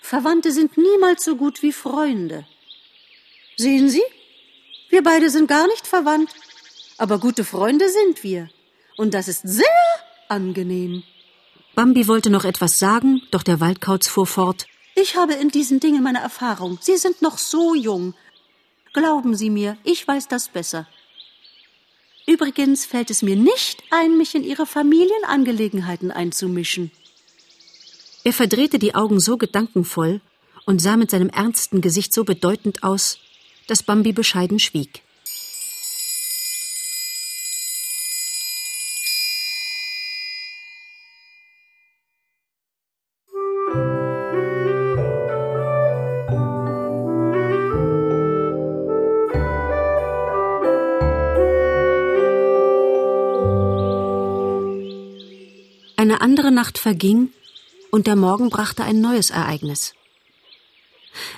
Verwandte 0.00 0.52
sind 0.52 0.76
niemals 0.76 1.24
so 1.24 1.36
gut 1.36 1.62
wie 1.62 1.72
Freunde. 1.72 2.46
Sehen 3.56 3.88
Sie? 3.88 4.02
Wir 4.88 5.02
beide 5.02 5.30
sind 5.30 5.48
gar 5.48 5.66
nicht 5.66 5.86
verwandt, 5.86 6.30
aber 6.98 7.18
gute 7.18 7.44
Freunde 7.44 7.88
sind 7.88 8.22
wir. 8.22 8.50
Und 8.96 9.14
das 9.14 9.28
ist 9.28 9.42
sehr 9.42 9.66
angenehm. 10.28 11.02
Bambi 11.74 12.06
wollte 12.06 12.30
noch 12.30 12.44
etwas 12.44 12.78
sagen, 12.78 13.22
doch 13.30 13.42
der 13.42 13.60
Waldkauz 13.60 14.06
fuhr 14.06 14.26
fort. 14.26 14.66
Ich 14.94 15.16
habe 15.16 15.32
in 15.34 15.48
diesen 15.48 15.80
Dingen 15.80 16.02
meine 16.02 16.20
Erfahrung. 16.20 16.78
Sie 16.82 16.98
sind 16.98 17.22
noch 17.22 17.38
so 17.38 17.74
jung. 17.74 18.14
Glauben 18.92 19.34
Sie 19.34 19.48
mir, 19.48 19.78
ich 19.84 20.06
weiß 20.06 20.28
das 20.28 20.48
besser. 20.48 20.86
Übrigens 22.26 22.84
fällt 22.84 23.10
es 23.10 23.22
mir 23.22 23.36
nicht 23.36 23.82
ein, 23.90 24.18
mich 24.18 24.34
in 24.34 24.44
Ihre 24.44 24.66
Familienangelegenheiten 24.66 26.10
einzumischen. 26.10 26.90
Er 28.24 28.32
verdrehte 28.32 28.78
die 28.78 28.94
Augen 28.94 29.18
so 29.18 29.36
gedankenvoll 29.36 30.20
und 30.64 30.80
sah 30.80 30.96
mit 30.96 31.10
seinem 31.10 31.28
ernsten 31.28 31.80
Gesicht 31.80 32.14
so 32.14 32.22
bedeutend 32.22 32.84
aus, 32.84 33.18
dass 33.66 33.82
Bambi 33.82 34.12
bescheiden 34.12 34.60
schwieg. 34.60 35.02
Eine 55.96 56.20
andere 56.20 56.50
Nacht 56.50 56.78
verging, 56.78 57.30
und 57.92 58.06
der 58.06 58.16
Morgen 58.16 58.48
brachte 58.48 58.82
ein 58.84 59.02
neues 59.02 59.30
Ereignis. 59.30 59.94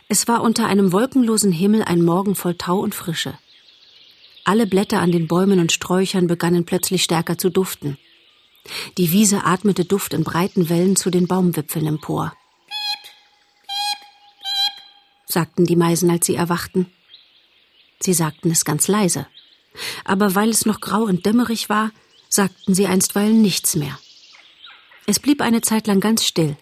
Es 0.08 0.28
war 0.28 0.40
unter 0.40 0.66
einem 0.66 0.92
wolkenlosen 0.92 1.50
Himmel 1.50 1.82
ein 1.82 2.00
Morgen 2.00 2.36
voll 2.36 2.54
Tau 2.54 2.78
und 2.78 2.94
Frische. 2.94 3.36
Alle 4.44 4.66
Blätter 4.66 5.00
an 5.00 5.10
den 5.10 5.26
Bäumen 5.26 5.58
und 5.58 5.72
Sträuchern 5.72 6.28
begannen 6.28 6.64
plötzlich 6.64 7.02
stärker 7.02 7.36
zu 7.38 7.50
duften. 7.50 7.98
Die 8.98 9.10
Wiese 9.10 9.44
atmete 9.44 9.84
Duft 9.84 10.14
in 10.14 10.22
breiten 10.22 10.68
Wellen 10.68 10.94
zu 10.94 11.10
den 11.10 11.26
Baumwipfeln 11.26 11.86
empor. 11.86 12.32
Sagten 15.26 15.64
die 15.64 15.76
Meisen, 15.76 16.08
als 16.08 16.24
sie 16.26 16.36
erwachten. 16.36 16.86
Sie 17.98 18.14
sagten 18.14 18.52
es 18.52 18.64
ganz 18.64 18.86
leise. 18.86 19.26
Aber 20.04 20.36
weil 20.36 20.50
es 20.50 20.66
noch 20.66 20.80
grau 20.80 21.02
und 21.02 21.26
dämmerig 21.26 21.68
war, 21.68 21.90
sagten 22.28 22.74
sie 22.74 22.86
einstweilen 22.86 23.42
nichts 23.42 23.74
mehr. 23.74 23.98
Es 25.06 25.20
blieb 25.20 25.42
eine 25.42 25.60
Zeit 25.60 25.86
lang 25.86 26.00
ganz 26.00 26.24
still. 26.24 26.56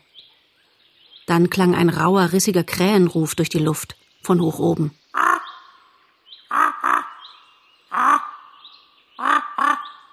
Dann 1.26 1.50
klang 1.50 1.74
ein 1.74 1.88
rauer, 1.88 2.32
rissiger 2.32 2.64
Krähenruf 2.64 3.34
durch 3.34 3.48
die 3.48 3.58
Luft, 3.58 3.96
von 4.22 4.40
hoch 4.40 4.58
oben. 4.58 4.92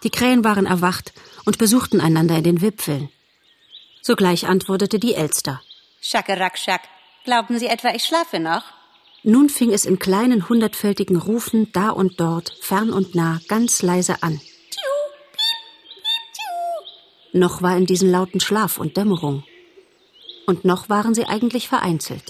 Die 0.04 0.12
Krähen 0.12 0.44
waren 0.44 0.66
erwacht 0.66 1.14
und 1.46 1.58
besuchten 1.58 2.00
einander 2.00 2.38
in 2.38 2.44
den 2.44 2.62
Wipfeln. 2.62 3.10
Sogleich 4.02 4.48
antwortete 4.48 5.00
die 5.00 5.14
Elster. 5.14 5.62
Schackerack, 6.02 6.58
Glauben 7.26 7.60
Sie 7.60 7.68
etwa, 7.68 7.94
ich 7.94 8.04
schlafe 8.04 8.40
noch? 8.40 8.64
Nun 9.24 9.50
fing 9.50 9.72
es 9.72 9.86
in 9.86 10.00
kleinen 10.00 10.48
hundertfältigen 10.48 11.18
Rufen 11.18 11.70
da 11.74 11.90
und 11.90 12.20
dort, 12.20 12.54
fern 12.62 12.92
und 12.92 13.16
nah, 13.16 13.40
ganz 13.50 13.82
leise 13.82 14.24
an. 14.24 14.40
Noch 17.32 17.62
war 17.62 17.78
in 17.78 17.86
diesen 17.86 18.10
lauten 18.10 18.40
Schlaf 18.40 18.78
und 18.78 18.98
Dämmerung. 18.98 19.44
Und 20.48 20.66
noch 20.66 20.90
waren 20.90 21.14
sie 21.14 21.26
eigentlich 21.26 21.68
vereinzelt. 21.68 22.24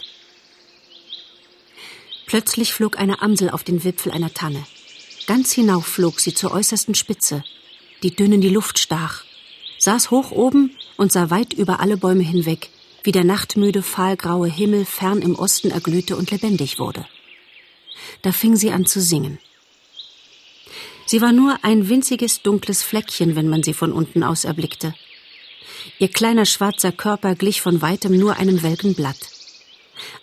Plötzlich 2.25 2.73
flog 2.73 2.99
eine 2.99 3.21
Amsel 3.21 3.49
auf 3.49 3.63
den 3.63 3.83
Wipfel 3.83 4.11
einer 4.11 4.33
Tanne. 4.33 4.63
Ganz 5.25 5.53
hinauf 5.53 5.85
flog 5.85 6.19
sie 6.19 6.33
zur 6.33 6.51
äußersten 6.51 6.95
Spitze, 6.95 7.43
die 8.03 8.15
dünn 8.15 8.33
in 8.33 8.41
die 8.41 8.49
Luft 8.49 8.77
stach, 8.77 9.23
saß 9.77 10.11
hoch 10.11 10.31
oben 10.31 10.75
und 10.97 11.11
sah 11.11 11.29
weit 11.29 11.53
über 11.53 11.79
alle 11.79 11.97
Bäume 11.97 12.23
hinweg, 12.23 12.69
wie 13.03 13.11
der 13.11 13.23
nachtmüde, 13.23 13.81
fahlgraue 13.81 14.47
Himmel 14.47 14.85
fern 14.85 15.21
im 15.21 15.35
Osten 15.35 15.71
erglühte 15.71 16.17
und 16.17 16.31
lebendig 16.31 16.77
wurde. 16.77 17.05
Da 18.21 18.31
fing 18.31 18.55
sie 18.55 18.71
an 18.71 18.85
zu 18.85 19.01
singen. 19.01 19.39
Sie 21.09 21.21
war 21.21 21.31
nur 21.31 21.57
ein 21.63 21.89
winziges 21.89 22.43
dunkles 22.43 22.83
Fleckchen, 22.83 23.35
wenn 23.35 23.47
man 23.47 23.63
sie 23.63 23.73
von 23.73 23.93
unten 23.93 24.21
aus 24.21 24.43
erblickte. 24.43 24.93
Ihr 25.97 26.09
kleiner 26.09 26.45
schwarzer 26.45 26.91
Körper 26.91 27.33
glich 27.33 27.61
von 27.61 27.81
weitem 27.81 28.15
nur 28.15 28.37
einem 28.37 28.61
welken 28.61 28.93
Blatt. 28.93 29.17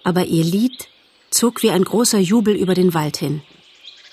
Aber 0.05 0.27
ihr 0.27 0.45
Lied 0.45 0.87
zog 1.29 1.65
wie 1.65 1.71
ein 1.71 1.83
großer 1.83 2.21
Jubel 2.21 2.55
über 2.55 2.75
den 2.75 2.95
Wald 2.95 3.17
hin. 3.17 3.43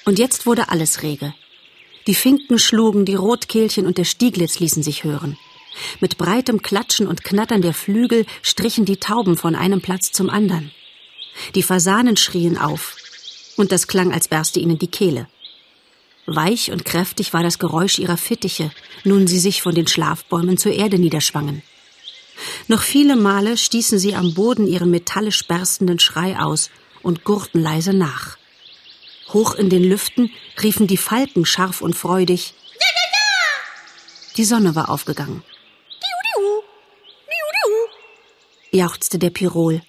Und 0.06 0.18
jetzt 0.18 0.48
wurde 0.48 0.70
alles 0.70 1.03
rege. 1.03 1.36
Die 2.08 2.15
Finken 2.15 2.58
schlugen, 2.58 3.06
die 3.06 3.13
Rotkehlchen 3.13 3.86
und 3.86 4.00
der 4.00 4.06
Stieglitz 4.06 4.58
ließen 4.58 4.82
sich 4.82 5.03
hören. 5.03 5.38
Mit 6.00 6.18
breitem 6.18 6.63
Klatschen 6.63 7.06
und 7.06 7.24
Knattern 7.24 7.62
der 7.62 7.75
Flügel 7.75 8.25
strichen 8.42 8.86
die 8.86 8.98
Tauben 8.98 9.38
von 9.38 9.53
einem 9.53 9.82
Platz 9.82 10.12
zum 10.12 10.27
anderen. 10.27 10.72
Die 11.53 11.62
Fasanen 11.62 12.18
schrien 12.18 12.58
auf, 12.58 12.96
und 13.58 13.72
das 13.72 13.86
klang, 13.86 14.12
als 14.12 14.27
berste 14.27 14.60
ihnen 14.60 14.80
die 14.80 14.89
Kehle. 14.89 15.27
Weich 16.25 16.72
und 16.72 16.86
kräftig 16.86 17.34
war 17.34 17.44
das 17.44 17.60
Geräusch 17.60 18.00
ihrer 18.00 18.18
Fittiche, 18.18 18.72
nun 19.03 19.27
sie 19.27 19.39
sich 19.39 19.62
von 19.62 19.75
den 19.75 19.88
Schlafbäumen 19.88 20.58
zur 20.58 20.74
Erde 20.74 20.98
niederschwangen. 20.98 21.62
Noch 22.68 22.82
viele 22.82 23.15
Male 23.15 23.58
stießen 23.58 24.00
sie 24.00 24.15
am 24.15 24.34
Boden 24.34 24.68
ihren 24.68 24.89
metallisch 24.89 25.46
berstenden 25.48 26.00
Schrei 26.00 26.39
aus 26.39 26.70
und 27.01 27.24
gurrten 27.24 27.62
leise 27.62 27.94
nach. 27.94 28.38
Hoch 29.30 29.56
in 29.56 29.70
den 29.70 29.84
Lüften 29.84 30.32
riefen 30.62 30.88
die 30.88 30.98
Falken 30.98 31.46
scharf 31.46 31.82
und 31.82 31.96
freudig. 31.96 32.53
Die 34.38 34.46
Sonne 34.46 34.75
war 34.75 34.89
aufgegangen. 34.89 35.44
jauchzte 38.74 39.20
der 39.20 39.30
Pirol. 39.30 39.82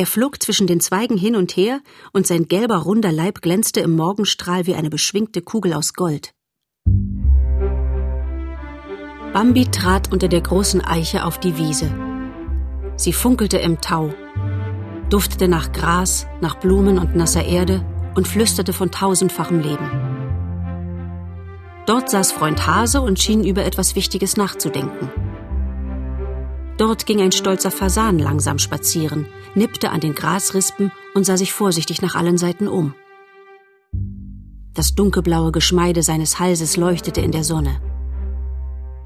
Er 0.00 0.06
flog 0.06 0.42
zwischen 0.42 0.66
den 0.66 0.80
Zweigen 0.80 1.18
hin 1.18 1.36
und 1.36 1.58
her, 1.58 1.82
und 2.14 2.26
sein 2.26 2.48
gelber 2.48 2.78
runder 2.78 3.12
Leib 3.12 3.42
glänzte 3.42 3.80
im 3.80 3.96
Morgenstrahl 3.96 4.66
wie 4.66 4.74
eine 4.74 4.88
beschwingte 4.88 5.42
Kugel 5.42 5.74
aus 5.74 5.92
Gold. 5.92 6.32
Bambi 9.34 9.66
trat 9.66 10.10
unter 10.10 10.28
der 10.28 10.40
großen 10.40 10.80
Eiche 10.80 11.26
auf 11.26 11.38
die 11.38 11.58
Wiese. 11.58 11.94
Sie 12.96 13.12
funkelte 13.12 13.58
im 13.58 13.82
Tau, 13.82 14.14
duftete 15.10 15.48
nach 15.48 15.70
Gras, 15.70 16.26
nach 16.40 16.54
Blumen 16.54 16.98
und 16.98 17.14
nasser 17.14 17.44
Erde 17.44 17.84
und 18.14 18.26
flüsterte 18.26 18.72
von 18.72 18.90
tausendfachem 18.90 19.60
Leben. 19.60 19.90
Dort 21.84 22.08
saß 22.08 22.32
Freund 22.32 22.66
Hase 22.66 23.02
und 23.02 23.20
schien 23.20 23.44
über 23.44 23.66
etwas 23.66 23.96
Wichtiges 23.96 24.38
nachzudenken. 24.38 25.10
Dort 26.80 27.04
ging 27.04 27.20
ein 27.20 27.30
stolzer 27.30 27.70
Fasan 27.70 28.18
langsam 28.18 28.58
spazieren, 28.58 29.26
nippte 29.54 29.90
an 29.90 30.00
den 30.00 30.14
Grasrispen 30.14 30.90
und 31.14 31.26
sah 31.26 31.36
sich 31.36 31.52
vorsichtig 31.52 32.00
nach 32.00 32.14
allen 32.14 32.38
Seiten 32.38 32.68
um. 32.68 32.94
Das 34.72 34.94
dunkelblaue 34.94 35.52
Geschmeide 35.52 36.02
seines 36.02 36.40
Halses 36.40 36.78
leuchtete 36.78 37.20
in 37.20 37.32
der 37.32 37.44
Sonne. 37.44 37.82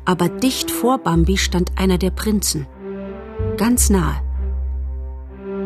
Aber 0.05 0.29
dicht 0.29 0.71
vor 0.71 0.99
Bambi 0.99 1.37
stand 1.37 1.73
einer 1.75 1.99
der 1.99 2.13
Prinzen. 2.13 2.69
Ganz 3.57 3.91
nahe. 3.91 4.23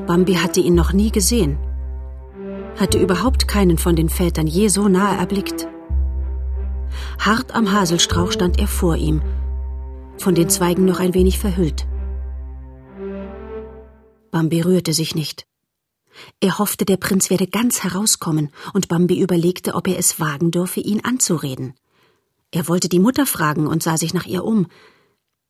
Bambi 0.07 0.37
hatte 0.37 0.61
ihn 0.61 0.75
noch 0.75 0.95
nie 0.95 1.11
gesehen. 1.11 1.59
Hatte 2.81 2.99
überhaupt 2.99 3.49
keinen 3.49 3.77
von 3.77 3.97
den 3.97 4.09
Vätern 4.09 4.47
je 4.47 4.69
so 4.69 4.89
nahe 4.89 5.19
erblickt. 5.19 5.69
Hart 7.19 7.55
am 7.55 7.71
Haselstrauch 7.71 8.33
stand 8.33 8.59
er 8.59 8.67
vor 8.67 8.97
ihm, 8.97 9.21
von 10.17 10.35
den 10.35 10.49
Zweigen 10.49 10.87
noch 10.87 11.01
ein 11.01 11.13
wenig 11.13 11.39
verhüllt. 11.39 11.87
Bambi 14.39 14.61
rührte 14.61 14.93
sich 14.93 15.17
nicht. 15.17 15.49
Er 16.39 16.61
hoffte, 16.61 16.85
der 16.85 16.97
Prinz 16.97 17.29
werde 17.29 17.49
ganz 17.49 17.83
herauskommen, 17.83 18.51
und 18.73 18.87
Bambi 18.87 19.21
überlegte, 19.21 19.75
ob 19.75 19.89
er 19.89 19.99
es 19.99 20.21
wagen 20.21 20.53
dürfe, 20.53 20.79
ihn 20.79 21.01
anzureden. 21.05 21.75
Er 22.53 22.69
wollte 22.69 22.89
die 22.89 23.01
Mutter 23.01 23.27
fragen 23.27 23.67
und 23.67 23.83
sah 23.83 23.97
sich 23.97 24.15
nach 24.15 24.27
ihr 24.27 24.45
um. 24.45 24.69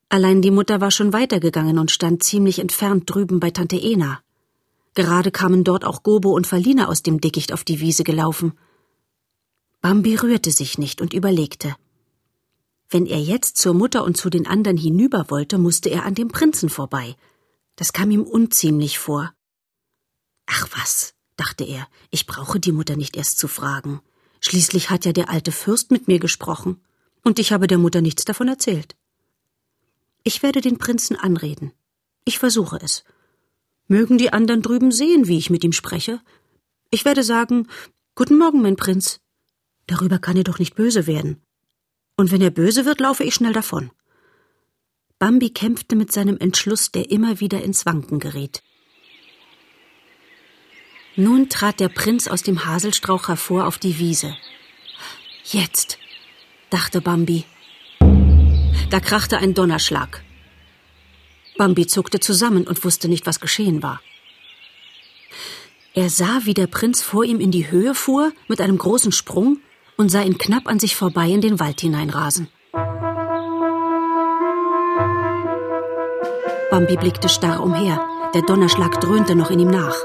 Allein 0.08 0.40
die 0.40 0.50
Mutter 0.50 0.80
war 0.80 0.90
schon 0.90 1.12
weitergegangen 1.12 1.78
und 1.78 1.90
stand 1.90 2.22
ziemlich 2.22 2.60
entfernt 2.60 3.04
drüben 3.04 3.40
bei 3.40 3.50
Tante 3.50 3.78
Ena. 3.78 4.20
Gerade 4.94 5.32
kamen 5.32 5.64
dort 5.64 5.84
auch 5.84 6.02
Gobo 6.02 6.30
und 6.30 6.46
Verlina 6.46 6.88
aus 6.88 7.02
dem 7.02 7.20
Dickicht 7.20 7.52
auf 7.52 7.64
die 7.64 7.80
Wiese 7.80 8.04
gelaufen. 8.04 8.52
Bambi 9.82 10.14
rührte 10.14 10.50
sich 10.50 10.78
nicht 10.78 11.02
und 11.02 11.12
überlegte. 11.12 11.76
Wenn 12.88 13.04
er 13.04 13.20
jetzt 13.20 13.58
zur 13.58 13.74
Mutter 13.74 14.02
und 14.02 14.16
zu 14.16 14.30
den 14.30 14.46
anderen 14.46 14.78
hinüber 14.78 15.26
wollte, 15.28 15.58
musste 15.58 15.90
er 15.90 16.06
an 16.06 16.14
dem 16.14 16.28
Prinzen 16.28 16.70
vorbei. 16.70 17.16
Das 17.78 17.92
kam 17.92 18.10
ihm 18.10 18.24
unziemlich 18.24 18.98
vor. 18.98 19.32
Ach 20.46 20.68
was, 20.76 21.14
dachte 21.36 21.62
er, 21.62 21.86
ich 22.10 22.26
brauche 22.26 22.58
die 22.58 22.72
Mutter 22.72 22.96
nicht 22.96 23.16
erst 23.16 23.38
zu 23.38 23.46
fragen. 23.46 24.00
Schließlich 24.40 24.90
hat 24.90 25.04
ja 25.04 25.12
der 25.12 25.30
alte 25.30 25.52
Fürst 25.52 25.92
mit 25.92 26.08
mir 26.08 26.18
gesprochen, 26.18 26.80
und 27.22 27.38
ich 27.38 27.52
habe 27.52 27.68
der 27.68 27.78
Mutter 27.78 28.00
nichts 28.00 28.24
davon 28.24 28.48
erzählt. 28.48 28.96
Ich 30.24 30.42
werde 30.42 30.60
den 30.60 30.78
Prinzen 30.78 31.14
anreden. 31.14 31.72
Ich 32.24 32.40
versuche 32.40 32.80
es. 32.82 33.04
Mögen 33.86 34.18
die 34.18 34.32
anderen 34.32 34.60
drüben 34.60 34.90
sehen, 34.90 35.28
wie 35.28 35.38
ich 35.38 35.48
mit 35.48 35.62
ihm 35.62 35.72
spreche. 35.72 36.20
Ich 36.90 37.04
werde 37.04 37.22
sagen 37.22 37.68
Guten 38.16 38.38
Morgen, 38.38 38.60
mein 38.60 38.74
Prinz. 38.74 39.20
Darüber 39.86 40.18
kann 40.18 40.36
er 40.36 40.42
doch 40.42 40.58
nicht 40.58 40.74
böse 40.74 41.06
werden. 41.06 41.40
Und 42.16 42.32
wenn 42.32 42.42
er 42.42 42.50
böse 42.50 42.86
wird, 42.86 42.98
laufe 42.98 43.22
ich 43.22 43.34
schnell 43.34 43.52
davon. 43.52 43.92
Bambi 45.18 45.50
kämpfte 45.50 45.96
mit 45.96 46.12
seinem 46.12 46.38
Entschluss, 46.38 46.92
der 46.92 47.10
immer 47.10 47.40
wieder 47.40 47.62
ins 47.62 47.84
Wanken 47.84 48.20
geriet. 48.20 48.62
Nun 51.16 51.48
trat 51.48 51.80
der 51.80 51.88
Prinz 51.88 52.28
aus 52.28 52.44
dem 52.44 52.64
Haselstrauch 52.64 53.26
hervor 53.26 53.66
auf 53.66 53.78
die 53.78 53.98
Wiese. 53.98 54.36
Jetzt, 55.44 55.98
dachte 56.70 57.00
Bambi. 57.00 57.44
Da 58.90 59.00
krachte 59.00 59.38
ein 59.38 59.54
Donnerschlag. 59.54 60.22
Bambi 61.56 61.88
zuckte 61.88 62.20
zusammen 62.20 62.68
und 62.68 62.84
wusste 62.84 63.08
nicht, 63.08 63.26
was 63.26 63.40
geschehen 63.40 63.82
war. 63.82 64.00
Er 65.94 66.10
sah, 66.10 66.42
wie 66.44 66.54
der 66.54 66.68
Prinz 66.68 67.02
vor 67.02 67.24
ihm 67.24 67.40
in 67.40 67.50
die 67.50 67.72
Höhe 67.72 67.96
fuhr 67.96 68.32
mit 68.46 68.60
einem 68.60 68.78
großen 68.78 69.10
Sprung 69.10 69.58
und 69.96 70.10
sah 70.10 70.22
ihn 70.22 70.38
knapp 70.38 70.68
an 70.68 70.78
sich 70.78 70.94
vorbei 70.94 71.28
in 71.28 71.40
den 71.40 71.58
Wald 71.58 71.80
hineinrasen. 71.80 72.46
Bambi 76.70 76.96
blickte 76.96 77.28
starr 77.28 77.62
umher. 77.62 78.00
Der 78.34 78.42
Donnerschlag 78.42 79.00
dröhnte 79.00 79.34
noch 79.34 79.50
in 79.50 79.60
ihm 79.60 79.70
nach. 79.70 79.96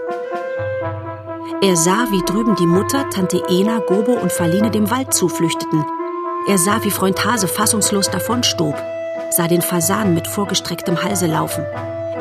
Er 1.61 1.75
sah, 1.75 2.07
wie 2.09 2.23
drüben 2.23 2.55
die 2.55 2.65
Mutter, 2.65 3.09
Tante 3.09 3.41
Ena, 3.49 3.79
Gobo 3.79 4.13
und 4.13 4.31
Faline 4.31 4.71
dem 4.71 4.89
Wald 4.89 5.13
zuflüchteten. 5.13 5.85
Er 6.47 6.57
sah, 6.57 6.83
wie 6.83 6.91
Freund 6.91 7.23
Hase 7.25 7.47
fassungslos 7.47 8.09
davonstob, 8.09 8.75
sah 9.29 9.47
den 9.47 9.61
Fasan 9.61 10.13
mit 10.13 10.27
vorgestrecktem 10.27 11.03
Halse 11.03 11.27
laufen. 11.27 11.65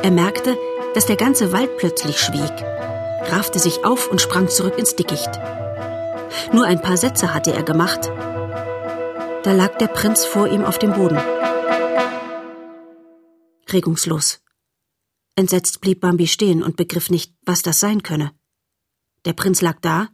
Er 0.02 0.10
merkte, 0.10 0.56
dass 0.94 1.06
der 1.06 1.16
ganze 1.16 1.52
Wald 1.52 1.76
plötzlich 1.78 2.18
schwieg, 2.18 2.52
raffte 3.30 3.60
sich 3.60 3.84
auf 3.84 4.10
und 4.10 4.20
sprang 4.20 4.48
zurück 4.48 4.76
ins 4.76 4.96
Dickicht. 4.96 5.30
Nur 6.52 6.66
ein 6.66 6.80
paar 6.80 6.96
Sätze 6.96 7.32
hatte 7.32 7.52
er 7.52 7.62
gemacht. 7.62 8.10
Da 9.44 9.52
lag 9.52 9.78
der 9.78 9.88
Prinz 9.88 10.24
vor 10.24 10.48
ihm 10.48 10.64
auf 10.64 10.78
dem 10.78 10.92
Boden 10.92 11.18
regungslos. 13.72 14.40
Entsetzt 15.34 15.80
blieb 15.80 16.00
Bambi 16.00 16.26
stehen 16.26 16.62
und 16.62 16.76
begriff 16.76 17.10
nicht, 17.10 17.34
was 17.44 17.62
das 17.62 17.80
sein 17.80 18.02
könne. 18.02 18.32
Der 19.24 19.32
Prinz 19.32 19.60
lag 19.60 19.80
da, 19.80 20.08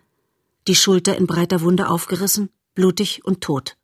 die 0.67 0.75
Schulter 0.75 1.17
in 1.17 1.27
breiter 1.27 1.63
Wunde 1.63 1.89
aufgerissen, 1.89 2.51
blutig 2.75 3.25
und 3.25 3.41
tot. 3.41 3.77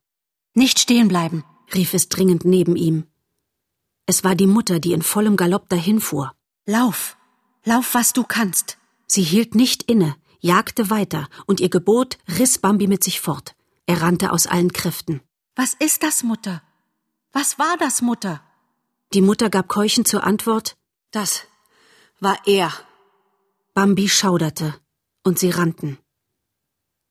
Nicht 0.54 0.78
stehen 0.78 1.08
bleiben, 1.08 1.44
rief 1.72 1.94
es 1.94 2.08
dringend 2.08 2.44
neben 2.44 2.76
ihm. 2.76 3.06
Es 4.06 4.22
war 4.22 4.34
die 4.34 4.46
Mutter, 4.46 4.80
die 4.80 4.92
in 4.92 5.02
vollem 5.02 5.36
Galopp 5.36 5.68
dahinfuhr. 5.68 6.32
Lauf, 6.66 7.16
lauf, 7.64 7.94
was 7.94 8.12
du 8.12 8.22
kannst. 8.22 8.78
Sie 9.06 9.22
hielt 9.22 9.54
nicht 9.54 9.84
inne, 9.84 10.14
jagte 10.40 10.90
weiter, 10.90 11.28
und 11.46 11.60
ihr 11.60 11.70
Gebot 11.70 12.18
riss 12.38 12.58
Bambi 12.58 12.86
mit 12.86 13.02
sich 13.02 13.20
fort. 13.20 13.56
Er 13.86 14.02
rannte 14.02 14.30
aus 14.30 14.46
allen 14.46 14.72
Kräften. 14.72 15.20
Was 15.56 15.74
ist 15.74 16.02
das, 16.02 16.22
Mutter? 16.22 16.62
Was 17.32 17.58
war 17.58 17.76
das, 17.78 18.02
Mutter? 18.02 18.42
Die 19.12 19.20
Mutter 19.20 19.50
gab 19.50 19.68
keuchend 19.68 20.08
zur 20.08 20.24
Antwort 20.24 20.76
Das 21.10 21.42
war 22.20 22.38
er. 22.46 22.72
Bambi 23.74 24.08
schauderte, 24.08 24.74
und 25.22 25.38
sie 25.38 25.50
rannten. 25.50 25.98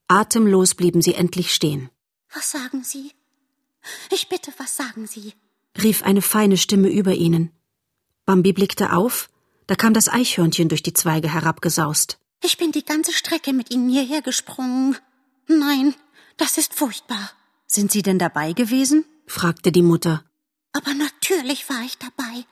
Atemlos 0.07 0.75
blieben 0.75 1.01
sie 1.01 1.13
endlich 1.13 1.53
stehen. 1.53 1.89
Was 2.33 2.51
sagen 2.51 2.83
Sie? 2.83 3.11
Ich 4.11 4.29
bitte, 4.29 4.51
was 4.57 4.75
sagen 4.75 5.07
Sie? 5.07 5.33
rief 5.81 6.03
eine 6.03 6.21
feine 6.21 6.57
Stimme 6.57 6.89
über 6.89 7.13
ihnen. 7.13 7.51
Bambi 8.25 8.53
blickte 8.53 8.93
auf, 8.93 9.29
da 9.67 9.75
kam 9.75 9.93
das 9.93 10.07
Eichhörnchen 10.09 10.69
durch 10.69 10.83
die 10.83 10.93
Zweige 10.93 11.29
herabgesaust. 11.33 12.19
Ich 12.43 12.57
bin 12.57 12.71
die 12.71 12.85
ganze 12.85 13.13
Strecke 13.13 13.53
mit 13.53 13.71
Ihnen 13.71 13.89
hierher 13.89 14.21
gesprungen. 14.21 14.97
Nein, 15.47 15.95
Das 16.37 16.57
ist 16.57 16.73
furchtbar. 16.73 17.31
Sind 17.67 17.91
Sie 17.91 18.01
denn 18.01 18.19
dabei 18.19 18.53
gewesen? 18.53 19.05
fragte 19.27 19.71
die 19.71 19.81
Mutter. 19.83 20.23
Aber 20.73 20.93
natürlich 20.93 21.69
war 21.69 21.81
ich 21.85 21.97
dabei. 21.97 22.45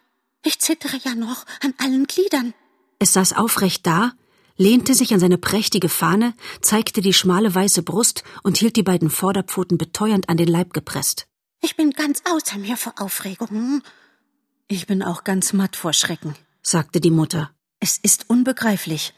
Ich 0.44 0.60
zittere 0.60 0.98
ja 1.04 1.16
noch 1.16 1.46
an 1.62 1.74
allen 1.78 2.08
Gliedern. 2.08 2.54
Es 3.00 3.14
saß 3.14 3.34
aufrecht 3.34 3.86
da, 3.86 4.14
lehnte 4.58 4.94
sich 4.94 5.14
an 5.14 5.20
seine 5.20 5.38
prächtige 5.38 5.90
Fahne, 5.90 6.34
zeigte 6.62 7.02
die 7.02 7.14
schmale 7.14 7.54
weiße 7.54 7.84
Brust 7.84 8.24
und 8.44 8.58
hielt 8.58 8.76
die 8.76 8.84
beiden 8.84 9.10
Vorderpfoten 9.10 9.78
beteuernd 9.78 10.30
an 10.30 10.38
den 10.38 10.48
Leib 10.48 10.74
gepresst. 10.74 11.28
Ich 11.62 11.76
bin 11.76 11.92
ganz 11.92 12.22
außer 12.30 12.58
mir 12.58 12.78
vor 12.78 12.94
Aufregung. 12.98 13.82
Ich 14.68 14.88
bin 14.88 15.04
auch 15.04 15.24
ganz 15.24 15.54
matt 15.54 15.76
vor 15.76 15.94
Schrecken, 15.94 16.36
sagte 16.62 17.02
die 17.02 17.12
Mutter. 17.12 17.52
Es 17.80 17.98
ist 17.98 18.30
unbegreiflich. 18.30 19.14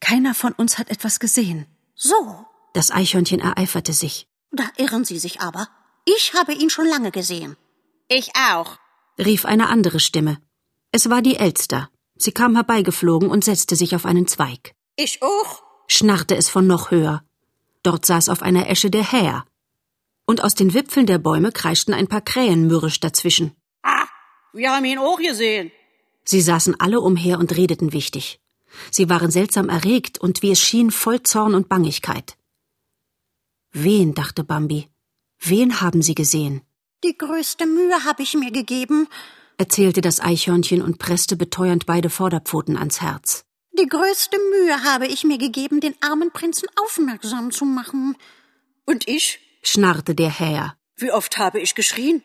Keiner 0.00 0.34
von 0.34 0.52
uns 0.52 0.78
hat 0.78 0.90
etwas 0.90 1.20
gesehen. 1.20 1.66
So. 1.94 2.44
Das 2.74 2.90
Eichhörnchen 2.90 3.40
ereiferte 3.40 3.94
sich. 3.94 4.28
Da 4.52 4.64
irren 4.76 5.04
Sie 5.04 5.18
sich 5.18 5.40
aber. 5.40 5.68
Ich 6.04 6.34
habe 6.34 6.52
ihn 6.52 6.70
schon 6.70 6.86
lange 6.86 7.10
gesehen. 7.10 7.56
Ich 8.08 8.30
auch, 8.36 8.78
rief 9.18 9.44
eine 9.44 9.68
andere 9.68 9.98
Stimme. 9.98 10.38
Es 10.92 11.10
war 11.10 11.22
die 11.22 11.36
Elster. 11.36 11.90
Sie 12.16 12.30
kam 12.30 12.54
herbeigeflogen 12.54 13.28
und 13.28 13.44
setzte 13.44 13.74
sich 13.74 13.96
auf 13.96 14.06
einen 14.06 14.28
Zweig. 14.28 14.74
Ich 14.94 15.22
auch, 15.22 15.64
schnarrte 15.88 16.36
es 16.36 16.48
von 16.48 16.68
noch 16.68 16.92
höher. 16.92 17.24
Dort 17.82 18.06
saß 18.06 18.28
auf 18.28 18.42
einer 18.42 18.68
Esche 18.68 18.90
der 18.90 19.10
Häher. 19.10 19.44
Und 20.24 20.44
aus 20.44 20.54
den 20.54 20.72
Wipfeln 20.72 21.06
der 21.06 21.18
Bäume 21.18 21.50
kreischten 21.50 21.94
ein 21.94 22.06
paar 22.06 22.20
Krähen 22.20 22.68
mürrisch 22.68 23.00
dazwischen. 23.00 23.56
Ah, 23.82 24.06
wir 24.52 24.70
haben 24.70 24.84
ihn 24.84 24.98
auch 24.98 25.18
gesehen. 25.18 25.72
Sie 26.24 26.40
saßen 26.40 26.78
alle 26.80 27.00
umher 27.00 27.40
und 27.40 27.56
redeten 27.56 27.92
wichtig. 27.92 28.40
Sie 28.92 29.08
waren 29.08 29.32
seltsam 29.32 29.68
erregt 29.68 30.18
und 30.18 30.42
wie 30.42 30.52
es 30.52 30.60
schien 30.60 30.92
voll 30.92 31.22
Zorn 31.24 31.54
und 31.54 31.68
Bangigkeit. 31.68 32.36
Wen, 33.72 34.14
dachte 34.14 34.44
Bambi, 34.44 34.88
wen 35.40 35.80
haben 35.80 36.02
sie 36.02 36.14
gesehen? 36.14 36.62
Die 37.04 37.16
größte 37.16 37.66
Mühe 37.66 38.04
habe 38.04 38.22
ich 38.22 38.34
mir 38.34 38.50
gegeben, 38.50 39.08
erzählte 39.58 40.00
das 40.00 40.20
Eichhörnchen 40.20 40.82
und 40.82 40.98
presste 40.98 41.36
beteuernd 41.36 41.86
beide 41.86 42.10
Vorderpfoten 42.10 42.76
ans 42.76 43.00
Herz. 43.00 43.44
Die 43.78 43.86
größte 43.86 44.38
Mühe 44.50 44.84
habe 44.84 45.06
ich 45.06 45.24
mir 45.24 45.38
gegeben, 45.38 45.80
den 45.80 45.94
armen 46.00 46.30
Prinzen 46.30 46.68
aufmerksam 46.82 47.50
zu 47.50 47.64
machen. 47.64 48.16
Und 48.86 49.06
ich? 49.08 49.40
schnarrte 49.62 50.14
der 50.14 50.30
Häher. 50.30 50.76
Wie 50.96 51.12
oft 51.12 51.36
habe 51.36 51.60
ich 51.60 51.74
geschrien? 51.74 52.22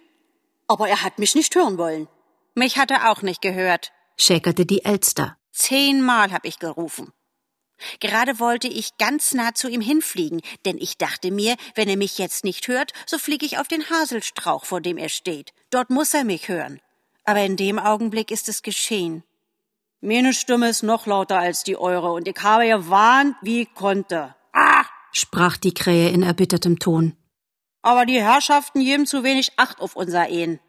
Aber 0.68 0.88
er 0.88 1.04
hat 1.04 1.20
mich 1.20 1.36
nicht 1.36 1.54
hören 1.56 1.78
wollen. 1.78 2.08
Mich 2.56 2.78
hat 2.78 2.92
er 2.92 3.12
auch 3.12 3.22
nicht 3.22 3.42
gehört, 3.42 3.92
schäkerte 4.18 4.66
die 4.66 4.86
Elster. 4.86 5.38
Zehnmal 5.52 6.32
hab 6.32 6.46
ich 6.46 6.60
gerufen. 6.60 7.12
Gerade 8.00 8.40
wollte 8.40 8.68
ich 8.68 8.98
ganz 8.98 9.34
nah 9.34 9.54
zu 9.54 9.70
ihm 9.70 9.82
hinfliegen, 9.82 10.42
denn 10.66 10.78
ich 10.78 10.98
dachte 10.98 11.32
mir, 11.32 11.56
wenn 11.76 11.90
er 11.90 11.98
mich 11.98 12.18
jetzt 12.18 12.44
nicht 12.44 12.68
hört, 12.68 12.94
so 13.06 13.18
fliege 13.18 13.46
ich 13.46 13.58
auf 13.58 13.68
den 13.68 13.90
Haselstrauch, 13.90 14.66
vor 14.66 14.82
dem 14.82 14.98
er 14.98 15.10
steht. 15.10 15.54
Dort 15.70 15.90
muss 15.90 16.14
er 16.14 16.24
mich 16.24 16.48
hören. 16.48 16.80
Aber 17.24 17.42
in 17.42 17.56
dem 17.56 17.80
Augenblick 17.80 18.32
ist 18.32 18.50
es 18.50 18.62
geschehen. 18.62 19.24
Meine 20.02 20.34
Stimme 20.34 20.70
ist 20.70 20.82
noch 20.82 21.06
lauter 21.06 21.38
als 21.38 21.64
die 21.64 21.78
eure, 21.78 22.12
und 22.12 22.28
ich 22.28 22.42
habe 22.42 22.68
gewarnt, 22.68 23.36
wie 23.42 23.62
ich 23.62 23.74
konnte. 23.74 24.36
Ah! 24.54 24.86
sprach 25.12 25.58
die 25.58 25.74
Krähe 25.74 26.10
in 26.10 26.24
erbittertem 26.24 26.80
Ton. 26.80 27.16
Aber 27.82 28.06
die 28.06 28.22
Herrschaften 28.22 28.84
geben 28.84 29.06
zu 29.06 29.24
wenig 29.24 29.54
Acht 29.58 29.80
auf 29.80 29.96
unser 29.96 30.30
Ehen. 30.30 30.60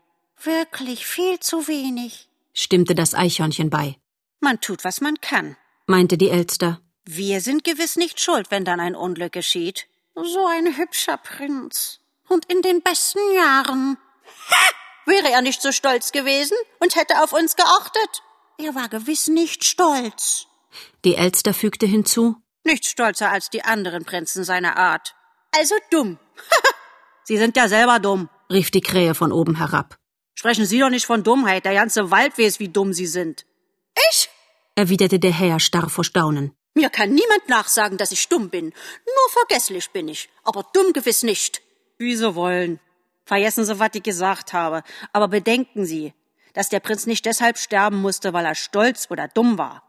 Wirklich 0.42 1.07
viel 1.07 1.38
zu 1.38 1.68
wenig, 1.68 2.29
stimmte 2.53 2.94
das 2.94 3.14
Eichhörnchen 3.14 3.70
bei. 3.70 3.96
Man 4.40 4.61
tut, 4.61 4.85
was 4.85 5.01
man 5.01 5.20
kann, 5.20 5.57
meinte 5.87 6.18
die 6.18 6.31
Elster. 6.31 6.81
Wir 7.04 7.40
sind 7.40 7.64
gewiss 7.64 7.96
nicht 7.96 8.20
schuld, 8.20 8.50
wenn 8.50 8.64
dann 8.64 8.80
ein 8.80 8.94
Unglück 8.94 9.32
geschieht. 9.32 9.86
So 10.14 10.46
ein 10.46 10.76
hübscher 10.76 11.16
Prinz. 11.16 12.00
Und 12.28 12.44
in 12.50 12.62
den 12.62 12.82
besten 12.82 13.18
Jahren. 13.34 13.98
Ha! 14.50 14.72
Wäre 15.06 15.30
er 15.30 15.42
nicht 15.42 15.60
so 15.60 15.72
stolz 15.72 16.12
gewesen 16.12 16.56
und 16.78 16.94
hätte 16.94 17.22
auf 17.22 17.32
uns 17.32 17.56
geachtet? 17.56 18.22
Er 18.58 18.74
war 18.74 18.88
gewiss 18.88 19.26
nicht 19.26 19.64
stolz. 19.64 20.46
Die 21.04 21.16
Elster 21.16 21.52
fügte 21.52 21.86
hinzu. 21.86 22.36
Nicht 22.64 22.86
stolzer 22.86 23.30
als 23.30 23.50
die 23.50 23.64
anderen 23.64 24.04
Prinzen 24.04 24.44
seiner 24.44 24.76
Art. 24.76 25.16
Also 25.50 25.74
dumm. 25.90 26.18
Sie 27.24 27.36
sind 27.36 27.56
ja 27.56 27.68
selber 27.68 27.98
dumm, 27.98 28.28
rief 28.50 28.70
die 28.70 28.80
Krähe 28.80 29.14
von 29.14 29.32
oben 29.32 29.56
herab. 29.56 29.98
Sprechen 30.34 30.66
Sie 30.66 30.78
doch 30.78 30.90
nicht 30.90 31.06
von 31.06 31.24
Dummheit, 31.24 31.64
der 31.64 31.74
ganze 31.74 32.10
Wald 32.10 32.38
weiß, 32.38 32.60
wie 32.60 32.68
dumm 32.68 32.92
Sie 32.92 33.06
sind. 33.06 33.44
Ich? 34.10 34.30
erwiderte 34.76 35.18
der 35.18 35.32
Herr 35.32 35.60
starr 35.60 35.90
vor 35.90 36.04
Staunen. 36.04 36.56
Mir 36.74 36.90
kann 36.90 37.11
niemand 37.11 37.48
nachsagen, 37.48 37.98
dass 37.98 38.12
ich 38.12 38.28
dumm 38.28 38.48
bin. 38.48 38.66
Nur 38.66 39.30
vergesslich 39.30 39.90
bin 39.90 40.08
ich, 40.08 40.30
aber 40.42 40.64
dumm 40.72 40.92
gewiss 40.92 41.22
nicht. 41.22 41.62
Wie 41.98 42.16
Sie 42.16 42.35
wollen. 42.35 42.80
Vergessen 43.24 43.64
Sie, 43.64 43.78
was 43.78 43.90
ich 43.94 44.02
gesagt 44.02 44.52
habe. 44.52 44.82
Aber 45.12 45.28
bedenken 45.28 45.85
Sie, 45.85 46.14
dass 46.54 46.68
der 46.68 46.80
Prinz 46.80 47.06
nicht 47.06 47.26
deshalb 47.26 47.58
sterben 47.58 48.00
musste, 48.00 48.32
weil 48.32 48.46
er 48.46 48.54
stolz 48.54 49.08
oder 49.11 49.28
dumm 49.28 49.58
war, 49.58 49.82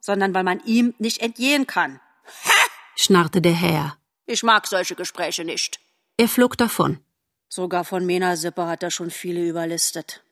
sondern 0.00 0.34
weil 0.34 0.44
man 0.44 0.60
ihm 0.64 0.94
nicht 0.98 1.20
entgehen 1.20 1.66
kann. 1.66 2.00
Ha! 2.44 2.52
schnarrte 2.96 3.40
der 3.40 3.52
Herr. 3.52 3.96
Ich 4.26 4.42
mag 4.42 4.66
solche 4.66 4.94
Gespräche 4.94 5.44
nicht. 5.44 5.80
Er 6.16 6.28
flog 6.28 6.56
davon. 6.56 7.02
Sogar 7.48 7.84
von 7.84 8.06
Mena 8.06 8.36
Sippe 8.36 8.66
hat 8.66 8.82
er 8.82 8.90
schon 8.90 9.10
viele 9.10 9.46
überlistet. 9.46 10.22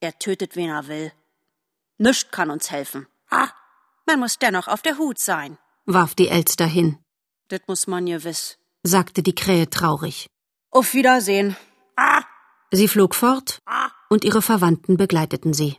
Er 0.00 0.18
tötet, 0.18 0.54
wen 0.54 0.70
er 0.70 0.86
will. 0.88 1.12
Nichts 1.96 2.30
kann 2.30 2.50
uns 2.50 2.70
helfen. 2.70 3.06
Ah, 3.30 3.48
man 4.08 4.18
muss 4.18 4.38
dennoch 4.38 4.68
auf 4.68 4.82
der 4.82 4.98
Hut 4.98 5.18
sein, 5.18 5.58
warf 5.86 6.14
die 6.14 6.28
Elster 6.28 6.66
hin. 6.66 6.98
Das 7.48 7.60
muss 7.68 7.86
man 7.86 8.06
gewiss, 8.06 8.58
sagte 8.82 9.22
die 9.22 9.34
Krähe 9.42 9.70
traurig. 9.70 10.26
Auf 10.70 10.94
Wiedersehen. 10.94 11.56
Ah. 11.96 12.22
Sie 12.72 12.88
flog 12.88 13.14
fort 13.14 13.60
und 14.10 14.24
ihre 14.24 14.42
Verwandten 14.42 14.96
begleiteten 14.96 15.52
sie. 15.54 15.76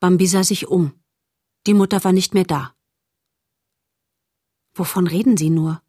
Bambi 0.00 0.26
sah 0.26 0.44
sich 0.44 0.66
um. 0.66 0.84
Die 1.66 1.74
Mutter 1.74 2.02
war 2.04 2.12
nicht 2.12 2.34
mehr 2.34 2.48
da. 2.54 2.74
Wovon 4.74 5.06
reden 5.06 5.36
Sie 5.36 5.50
nur? 5.50 5.82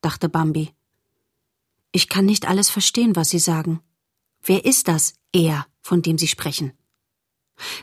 dachte 0.00 0.28
Bambi. 0.28 0.74
Ich 1.92 2.08
kann 2.08 2.26
nicht 2.26 2.48
alles 2.48 2.70
verstehen, 2.70 3.14
was 3.14 3.28
Sie 3.30 3.38
sagen. 3.38 3.80
Wer 4.42 4.64
ist 4.64 4.88
das, 4.88 5.14
er, 5.32 5.66
von 5.80 6.02
dem 6.02 6.18
Sie 6.18 6.28
sprechen? 6.28 6.72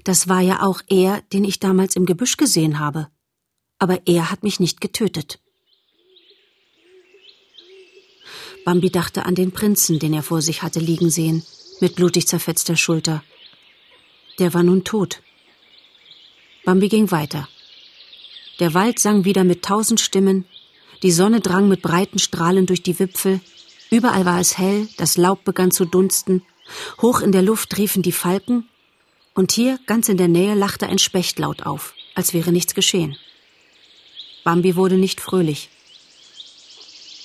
Das 0.03 0.27
war 0.27 0.41
ja 0.41 0.61
auch 0.61 0.81
er, 0.87 1.21
den 1.33 1.43
ich 1.43 1.59
damals 1.59 1.95
im 1.95 2.05
Gebüsch 2.05 2.37
gesehen 2.37 2.79
habe. 2.79 3.07
Aber 3.79 4.01
er 4.05 4.31
hat 4.31 4.43
mich 4.43 4.59
nicht 4.59 4.81
getötet. 4.81 5.39
Bambi 8.65 8.89
dachte 8.89 9.25
an 9.25 9.35
den 9.35 9.51
Prinzen, 9.51 9.99
den 9.99 10.13
er 10.13 10.23
vor 10.23 10.41
sich 10.41 10.61
hatte 10.61 10.79
liegen 10.79 11.09
sehen, 11.09 11.43
mit 11.81 11.95
blutig 11.95 12.27
zerfetzter 12.27 12.77
Schulter. 12.77 13.23
Der 14.39 14.53
war 14.53 14.63
nun 14.63 14.83
tot. 14.83 15.21
Bambi 16.63 16.87
ging 16.87 17.11
weiter. 17.11 17.47
Der 18.59 18.73
Wald 18.73 18.99
sang 18.99 19.25
wieder 19.25 19.43
mit 19.43 19.63
tausend 19.63 19.99
Stimmen, 19.99 20.45
die 21.01 21.11
Sonne 21.11 21.41
drang 21.41 21.67
mit 21.67 21.81
breiten 21.81 22.19
Strahlen 22.19 22.65
durch 22.65 22.81
die 22.81 22.97
Wipfel, 22.97 23.41
überall 23.89 24.25
war 24.25 24.39
es 24.39 24.57
hell, 24.57 24.87
das 24.97 25.17
Laub 25.17 25.43
begann 25.43 25.71
zu 25.71 25.83
dunsten, 25.85 26.43
hoch 27.01 27.19
in 27.19 27.33
der 27.33 27.41
Luft 27.41 27.77
riefen 27.77 28.01
die 28.01 28.13
Falken, 28.13 28.69
und 29.33 29.51
hier, 29.51 29.79
ganz 29.85 30.09
in 30.09 30.17
der 30.17 30.27
Nähe, 30.27 30.53
lachte 30.53 30.87
ein 30.87 30.99
Specht 30.99 31.39
laut 31.39 31.63
auf, 31.63 31.93
als 32.15 32.33
wäre 32.33 32.51
nichts 32.51 32.75
geschehen. 32.75 33.17
Bambi 34.43 34.75
wurde 34.75 34.95
nicht 34.95 35.21
fröhlich. 35.21 35.69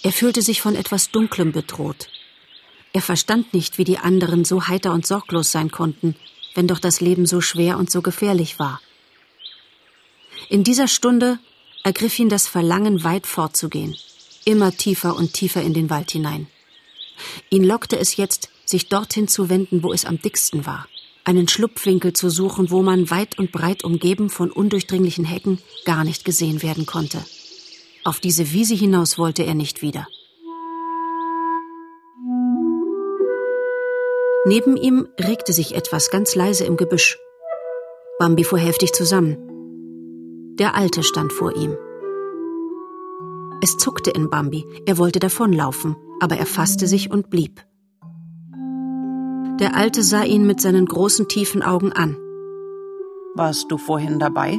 Er 0.03 0.13
fühlte 0.13 0.43
sich 0.43 0.61
von 0.61 0.77
etwas 0.77 1.11
Dunklem 1.11 1.53
bedroht. 1.53 2.09
Er 2.93 3.03
verstand 3.03 3.53
nicht, 3.53 3.79
wie 3.79 3.85
die 3.85 3.99
anderen 3.99 4.45
so 4.45 4.69
heiter 4.69 4.93
und 4.93 5.07
sorglos 5.07 5.53
sein 5.53 5.71
konnten, 5.71 6.15
wenn 6.55 6.69
doch 6.69 6.79
das 6.79 7.01
Leben 7.01 7.27
so 7.27 7.41
schwer 7.41 7.79
und 7.79 7.91
so 7.91 8.01
gefährlich 8.01 8.59
war. 8.59 8.81
In 10.49 10.65
dieser 10.65 10.89
Stunde 10.89 11.39
ergriff 11.85 12.19
ihn 12.19 12.29
das 12.29 12.47
Verlangen, 12.47 13.05
weit 13.05 13.27
fortzugehen, 13.27 13.97
immer 14.45 14.73
tiefer 14.73 15.17
und 15.17 15.35
tiefer 15.35 15.63
in 15.63 15.75
den 15.75 15.91
Wald 15.91 16.11
hinein. 16.11 16.47
Ihn 17.51 17.65
lockte 17.65 17.99
es 17.99 18.17
jetzt, 18.17 18.49
sich 18.65 18.89
dorthin 18.89 19.29
zu 19.29 19.49
wenden, 19.49 19.83
wo 19.83 19.93
es 19.93 20.05
am 20.05 20.21
dicksten 20.21 20.65
war, 20.65 20.87
einen 21.29 21.47
Schlupfwinkel 21.47 22.15
zu 22.15 22.31
suchen, 22.31 22.71
wo 22.71 22.81
man 22.81 23.11
weit 23.11 23.39
und 23.39 23.53
breit 23.53 23.85
umgeben 23.85 24.31
von 24.31 24.51
undurchdringlichen 24.51 25.27
Hecken 25.27 25.59
gar 25.85 26.03
nicht 26.03 26.25
gesehen 26.25 26.63
werden 26.63 26.87
konnte. 26.87 27.19
Auf 28.03 28.19
diese 28.19 28.53
Wiese 28.53 28.75
hinaus 28.75 29.19
wollte 29.19 29.45
er 29.45 29.55
nicht 29.55 29.83
wieder. 29.83 30.07
Neben 34.47 34.79
ihm 34.79 35.07
regte 35.21 35.53
sich 35.53 35.75
etwas 35.75 36.11
ganz 36.11 36.35
leise 36.35 36.65
im 36.65 36.79
Gebüsch. 36.79 37.19
Bambi 38.19 38.43
fuhr 38.43 38.59
heftig 38.59 38.95
zusammen. 38.95 39.37
Der 40.59 40.75
Alte 40.77 41.03
stand 41.03 41.31
vor 41.31 41.55
ihm. 41.55 41.77
Es 43.63 43.77
zuckte 43.77 44.11
in 44.11 44.31
Bambi, 44.31 44.65
er 44.87 44.97
wollte 44.97 45.19
davonlaufen, 45.19 45.95
aber 46.21 46.39
er 46.39 46.47
fasste 46.47 46.87
sich 46.87 47.11
und 47.11 47.29
blieb. 47.29 47.61
Der 49.61 49.75
Alte 49.75 50.03
sah 50.03 50.23
ihn 50.23 50.47
mit 50.47 50.61
seinen 50.61 50.87
großen 50.87 51.27
tiefen 51.29 51.63
Augen 51.63 51.93
an. 51.93 52.17
Warst 53.35 53.71
du 53.71 53.77
vorhin 53.79 54.19
dabei? 54.19 54.59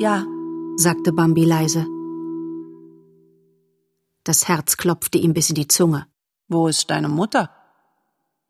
Ja, 0.00 0.26
sagte 0.76 1.12
Bambi 1.12 1.44
leise. 1.44 1.86
Das 4.24 4.48
Herz 4.48 4.76
klopfte 4.76 5.18
ihm 5.18 5.32
bis 5.32 5.48
in 5.48 5.54
die 5.54 5.68
Zunge. 5.68 6.06
Wo 6.48 6.66
ist 6.68 6.90
deine 6.90 7.08
Mutter? 7.08 7.50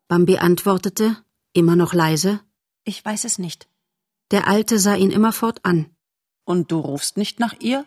Bambi 0.08 0.38
antwortete, 0.38 1.16
immer 1.52 1.76
noch 1.76 1.92
leise, 1.94 2.40
Ich 2.84 3.04
weiß 3.04 3.24
es 3.24 3.38
nicht. 3.38 3.68
der 4.30 4.46
Alte 4.48 4.78
sah 4.78 4.94
ihn 4.94 5.10
immerfort 5.10 5.60
an. 5.62 5.90
Und 6.44 6.72
du 6.72 6.78
rufst 6.78 7.16
nicht 7.18 7.38
nach 7.40 7.54
ihr? 7.60 7.84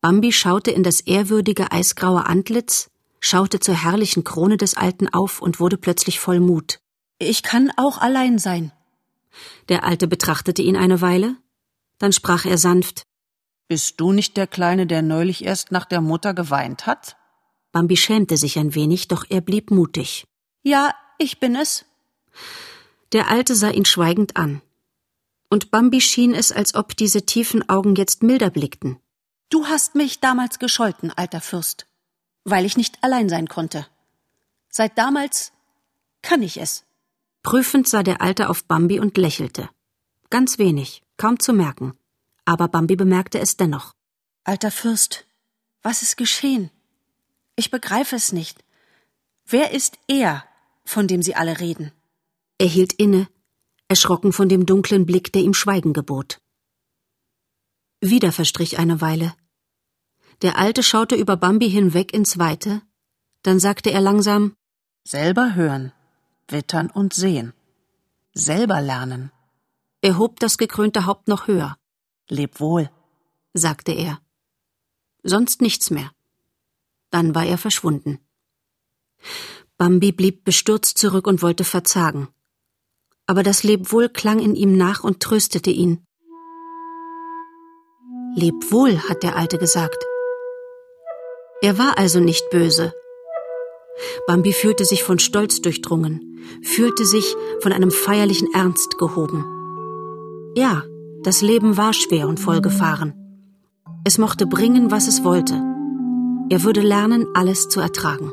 Bambi 0.00 0.30
schaute 0.32 0.70
in 0.70 0.82
das 0.84 1.00
ehrwürdige 1.00 1.72
eisgraue 1.72 2.26
Antlitz, 2.26 2.90
schaute 3.22 3.60
zur 3.60 3.74
herrlichen 3.74 4.24
Krone 4.24 4.58
des 4.58 4.74
Alten 4.74 5.08
auf 5.08 5.40
und 5.40 5.60
wurde 5.60 5.78
plötzlich 5.78 6.20
voll 6.20 6.40
Mut. 6.40 6.80
Ich 7.18 7.42
kann 7.42 7.72
auch 7.76 7.98
allein 7.98 8.38
sein. 8.38 8.72
Der 9.68 9.84
Alte 9.84 10.08
betrachtete 10.08 10.60
ihn 10.60 10.76
eine 10.76 11.00
Weile, 11.00 11.36
dann 11.98 12.12
sprach 12.12 12.44
er 12.44 12.58
sanft. 12.58 13.04
Bist 13.68 14.00
du 14.00 14.12
nicht 14.12 14.36
der 14.36 14.46
Kleine, 14.46 14.86
der 14.86 15.02
neulich 15.02 15.44
erst 15.44 15.70
nach 15.70 15.86
der 15.86 16.00
Mutter 16.00 16.34
geweint 16.34 16.84
hat? 16.84 17.16
Bambi 17.70 17.96
schämte 17.96 18.36
sich 18.36 18.58
ein 18.58 18.74
wenig, 18.74 19.08
doch 19.08 19.24
er 19.30 19.40
blieb 19.40 19.70
mutig. 19.70 20.26
Ja, 20.62 20.94
ich 21.16 21.40
bin 21.40 21.56
es. 21.56 21.86
Der 23.12 23.30
Alte 23.30 23.54
sah 23.54 23.70
ihn 23.70 23.84
schweigend 23.84 24.36
an. 24.36 24.60
Und 25.48 25.70
Bambi 25.70 26.00
schien 26.00 26.34
es, 26.34 26.50
als 26.50 26.74
ob 26.74 26.96
diese 26.96 27.24
tiefen 27.24 27.66
Augen 27.68 27.94
jetzt 27.94 28.22
milder 28.22 28.50
blickten. 28.50 28.98
Du 29.48 29.66
hast 29.66 29.94
mich 29.94 30.20
damals 30.20 30.58
gescholten, 30.58 31.10
alter 31.10 31.40
Fürst, 31.40 31.86
weil 32.44 32.64
ich 32.64 32.76
nicht 32.76 33.02
allein 33.02 33.28
sein 33.28 33.46
konnte. 33.48 33.86
Seit 34.68 34.96
damals 34.98 35.52
kann 36.22 36.42
ich 36.42 36.58
es. 36.58 36.84
Prüfend 37.42 37.88
sah 37.88 38.02
der 38.02 38.20
Alte 38.20 38.48
auf 38.48 38.64
Bambi 38.64 39.00
und 39.00 39.16
lächelte. 39.16 39.68
Ganz 40.30 40.58
wenig, 40.58 41.02
kaum 41.16 41.38
zu 41.40 41.52
merken. 41.52 41.92
Aber 42.44 42.68
Bambi 42.68 42.96
bemerkte 42.96 43.38
es 43.38 43.56
dennoch. 43.56 43.94
Alter 44.44 44.70
Fürst, 44.70 45.26
was 45.82 46.02
ist 46.02 46.16
geschehen? 46.16 46.70
Ich 47.56 47.70
begreife 47.70 48.16
es 48.16 48.32
nicht. 48.32 48.64
Wer 49.44 49.72
ist 49.72 49.98
er, 50.08 50.44
von 50.84 51.06
dem 51.06 51.22
Sie 51.22 51.34
alle 51.34 51.60
reden? 51.60 51.92
Er 52.58 52.66
hielt 52.66 52.92
inne, 52.92 53.28
erschrocken 53.88 54.32
von 54.32 54.48
dem 54.48 54.66
dunklen 54.66 55.04
Blick, 55.04 55.32
der 55.32 55.42
ihm 55.42 55.54
Schweigen 55.54 55.92
gebot. 55.92 56.40
Wieder 58.00 58.32
verstrich 58.32 58.78
eine 58.78 59.00
Weile. 59.00 59.34
Der 60.42 60.58
Alte 60.58 60.82
schaute 60.82 61.14
über 61.14 61.36
Bambi 61.36 61.70
hinweg 61.70 62.12
ins 62.12 62.36
Weite, 62.36 62.82
dann 63.42 63.60
sagte 63.60 63.90
er 63.90 64.00
langsam 64.00 64.54
Selber 65.04 65.54
hören, 65.54 65.92
wittern 66.48 66.90
und 66.90 67.14
sehen. 67.14 67.52
Selber 68.34 68.80
lernen. 68.80 69.30
Er 70.00 70.18
hob 70.18 70.40
das 70.40 70.58
gekrönte 70.58 71.06
Haupt 71.06 71.28
noch 71.28 71.46
höher, 71.46 71.76
Leb 72.28 72.58
wohl. 72.60 72.90
sagte 73.52 73.92
er. 73.92 74.20
Sonst 75.22 75.60
nichts 75.60 75.90
mehr. 75.90 76.10
Dann 77.10 77.34
war 77.34 77.44
er 77.44 77.58
verschwunden. 77.58 78.18
Bambi 79.76 80.10
blieb 80.10 80.44
bestürzt 80.44 80.98
zurück 80.98 81.26
und 81.26 81.42
wollte 81.42 81.64
verzagen. 81.64 82.28
Aber 83.26 83.42
das 83.42 83.62
Lebwohl 83.62 84.08
klang 84.08 84.40
in 84.40 84.56
ihm 84.56 84.76
nach 84.76 85.04
und 85.04 85.20
tröstete 85.20 85.70
ihn. 85.70 86.04
Leb 88.34 88.72
wohl, 88.72 88.98
hat 89.08 89.22
der 89.22 89.36
Alte 89.36 89.58
gesagt. 89.58 90.02
Er 91.62 91.78
war 91.78 91.96
also 91.96 92.18
nicht 92.18 92.50
böse. 92.50 92.92
Bambi 94.26 94.52
fühlte 94.52 94.84
sich 94.84 95.04
von 95.04 95.18
Stolz 95.18 95.62
durchdrungen, 95.62 96.40
fühlte 96.62 97.04
sich 97.04 97.36
von 97.60 97.72
einem 97.72 97.90
feierlichen 97.92 98.52
Ernst 98.52 98.98
gehoben. 98.98 99.44
Ja, 100.56 100.82
das 101.22 101.40
Leben 101.40 101.76
war 101.76 101.92
schwer 101.92 102.26
und 102.26 102.40
voll 102.40 102.60
Gefahren. 102.60 103.14
Es 104.04 104.18
mochte 104.18 104.46
bringen, 104.46 104.90
was 104.90 105.06
es 105.06 105.22
wollte. 105.22 105.54
Er 106.50 106.64
würde 106.64 106.80
lernen, 106.80 107.26
alles 107.34 107.68
zu 107.68 107.80
ertragen. 107.80 108.32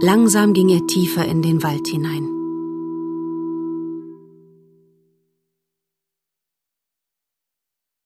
Langsam 0.00 0.54
ging 0.54 0.70
er 0.70 0.86
tiefer 0.86 1.24
in 1.26 1.42
den 1.42 1.62
Wald 1.62 1.86
hinein. 1.86 2.35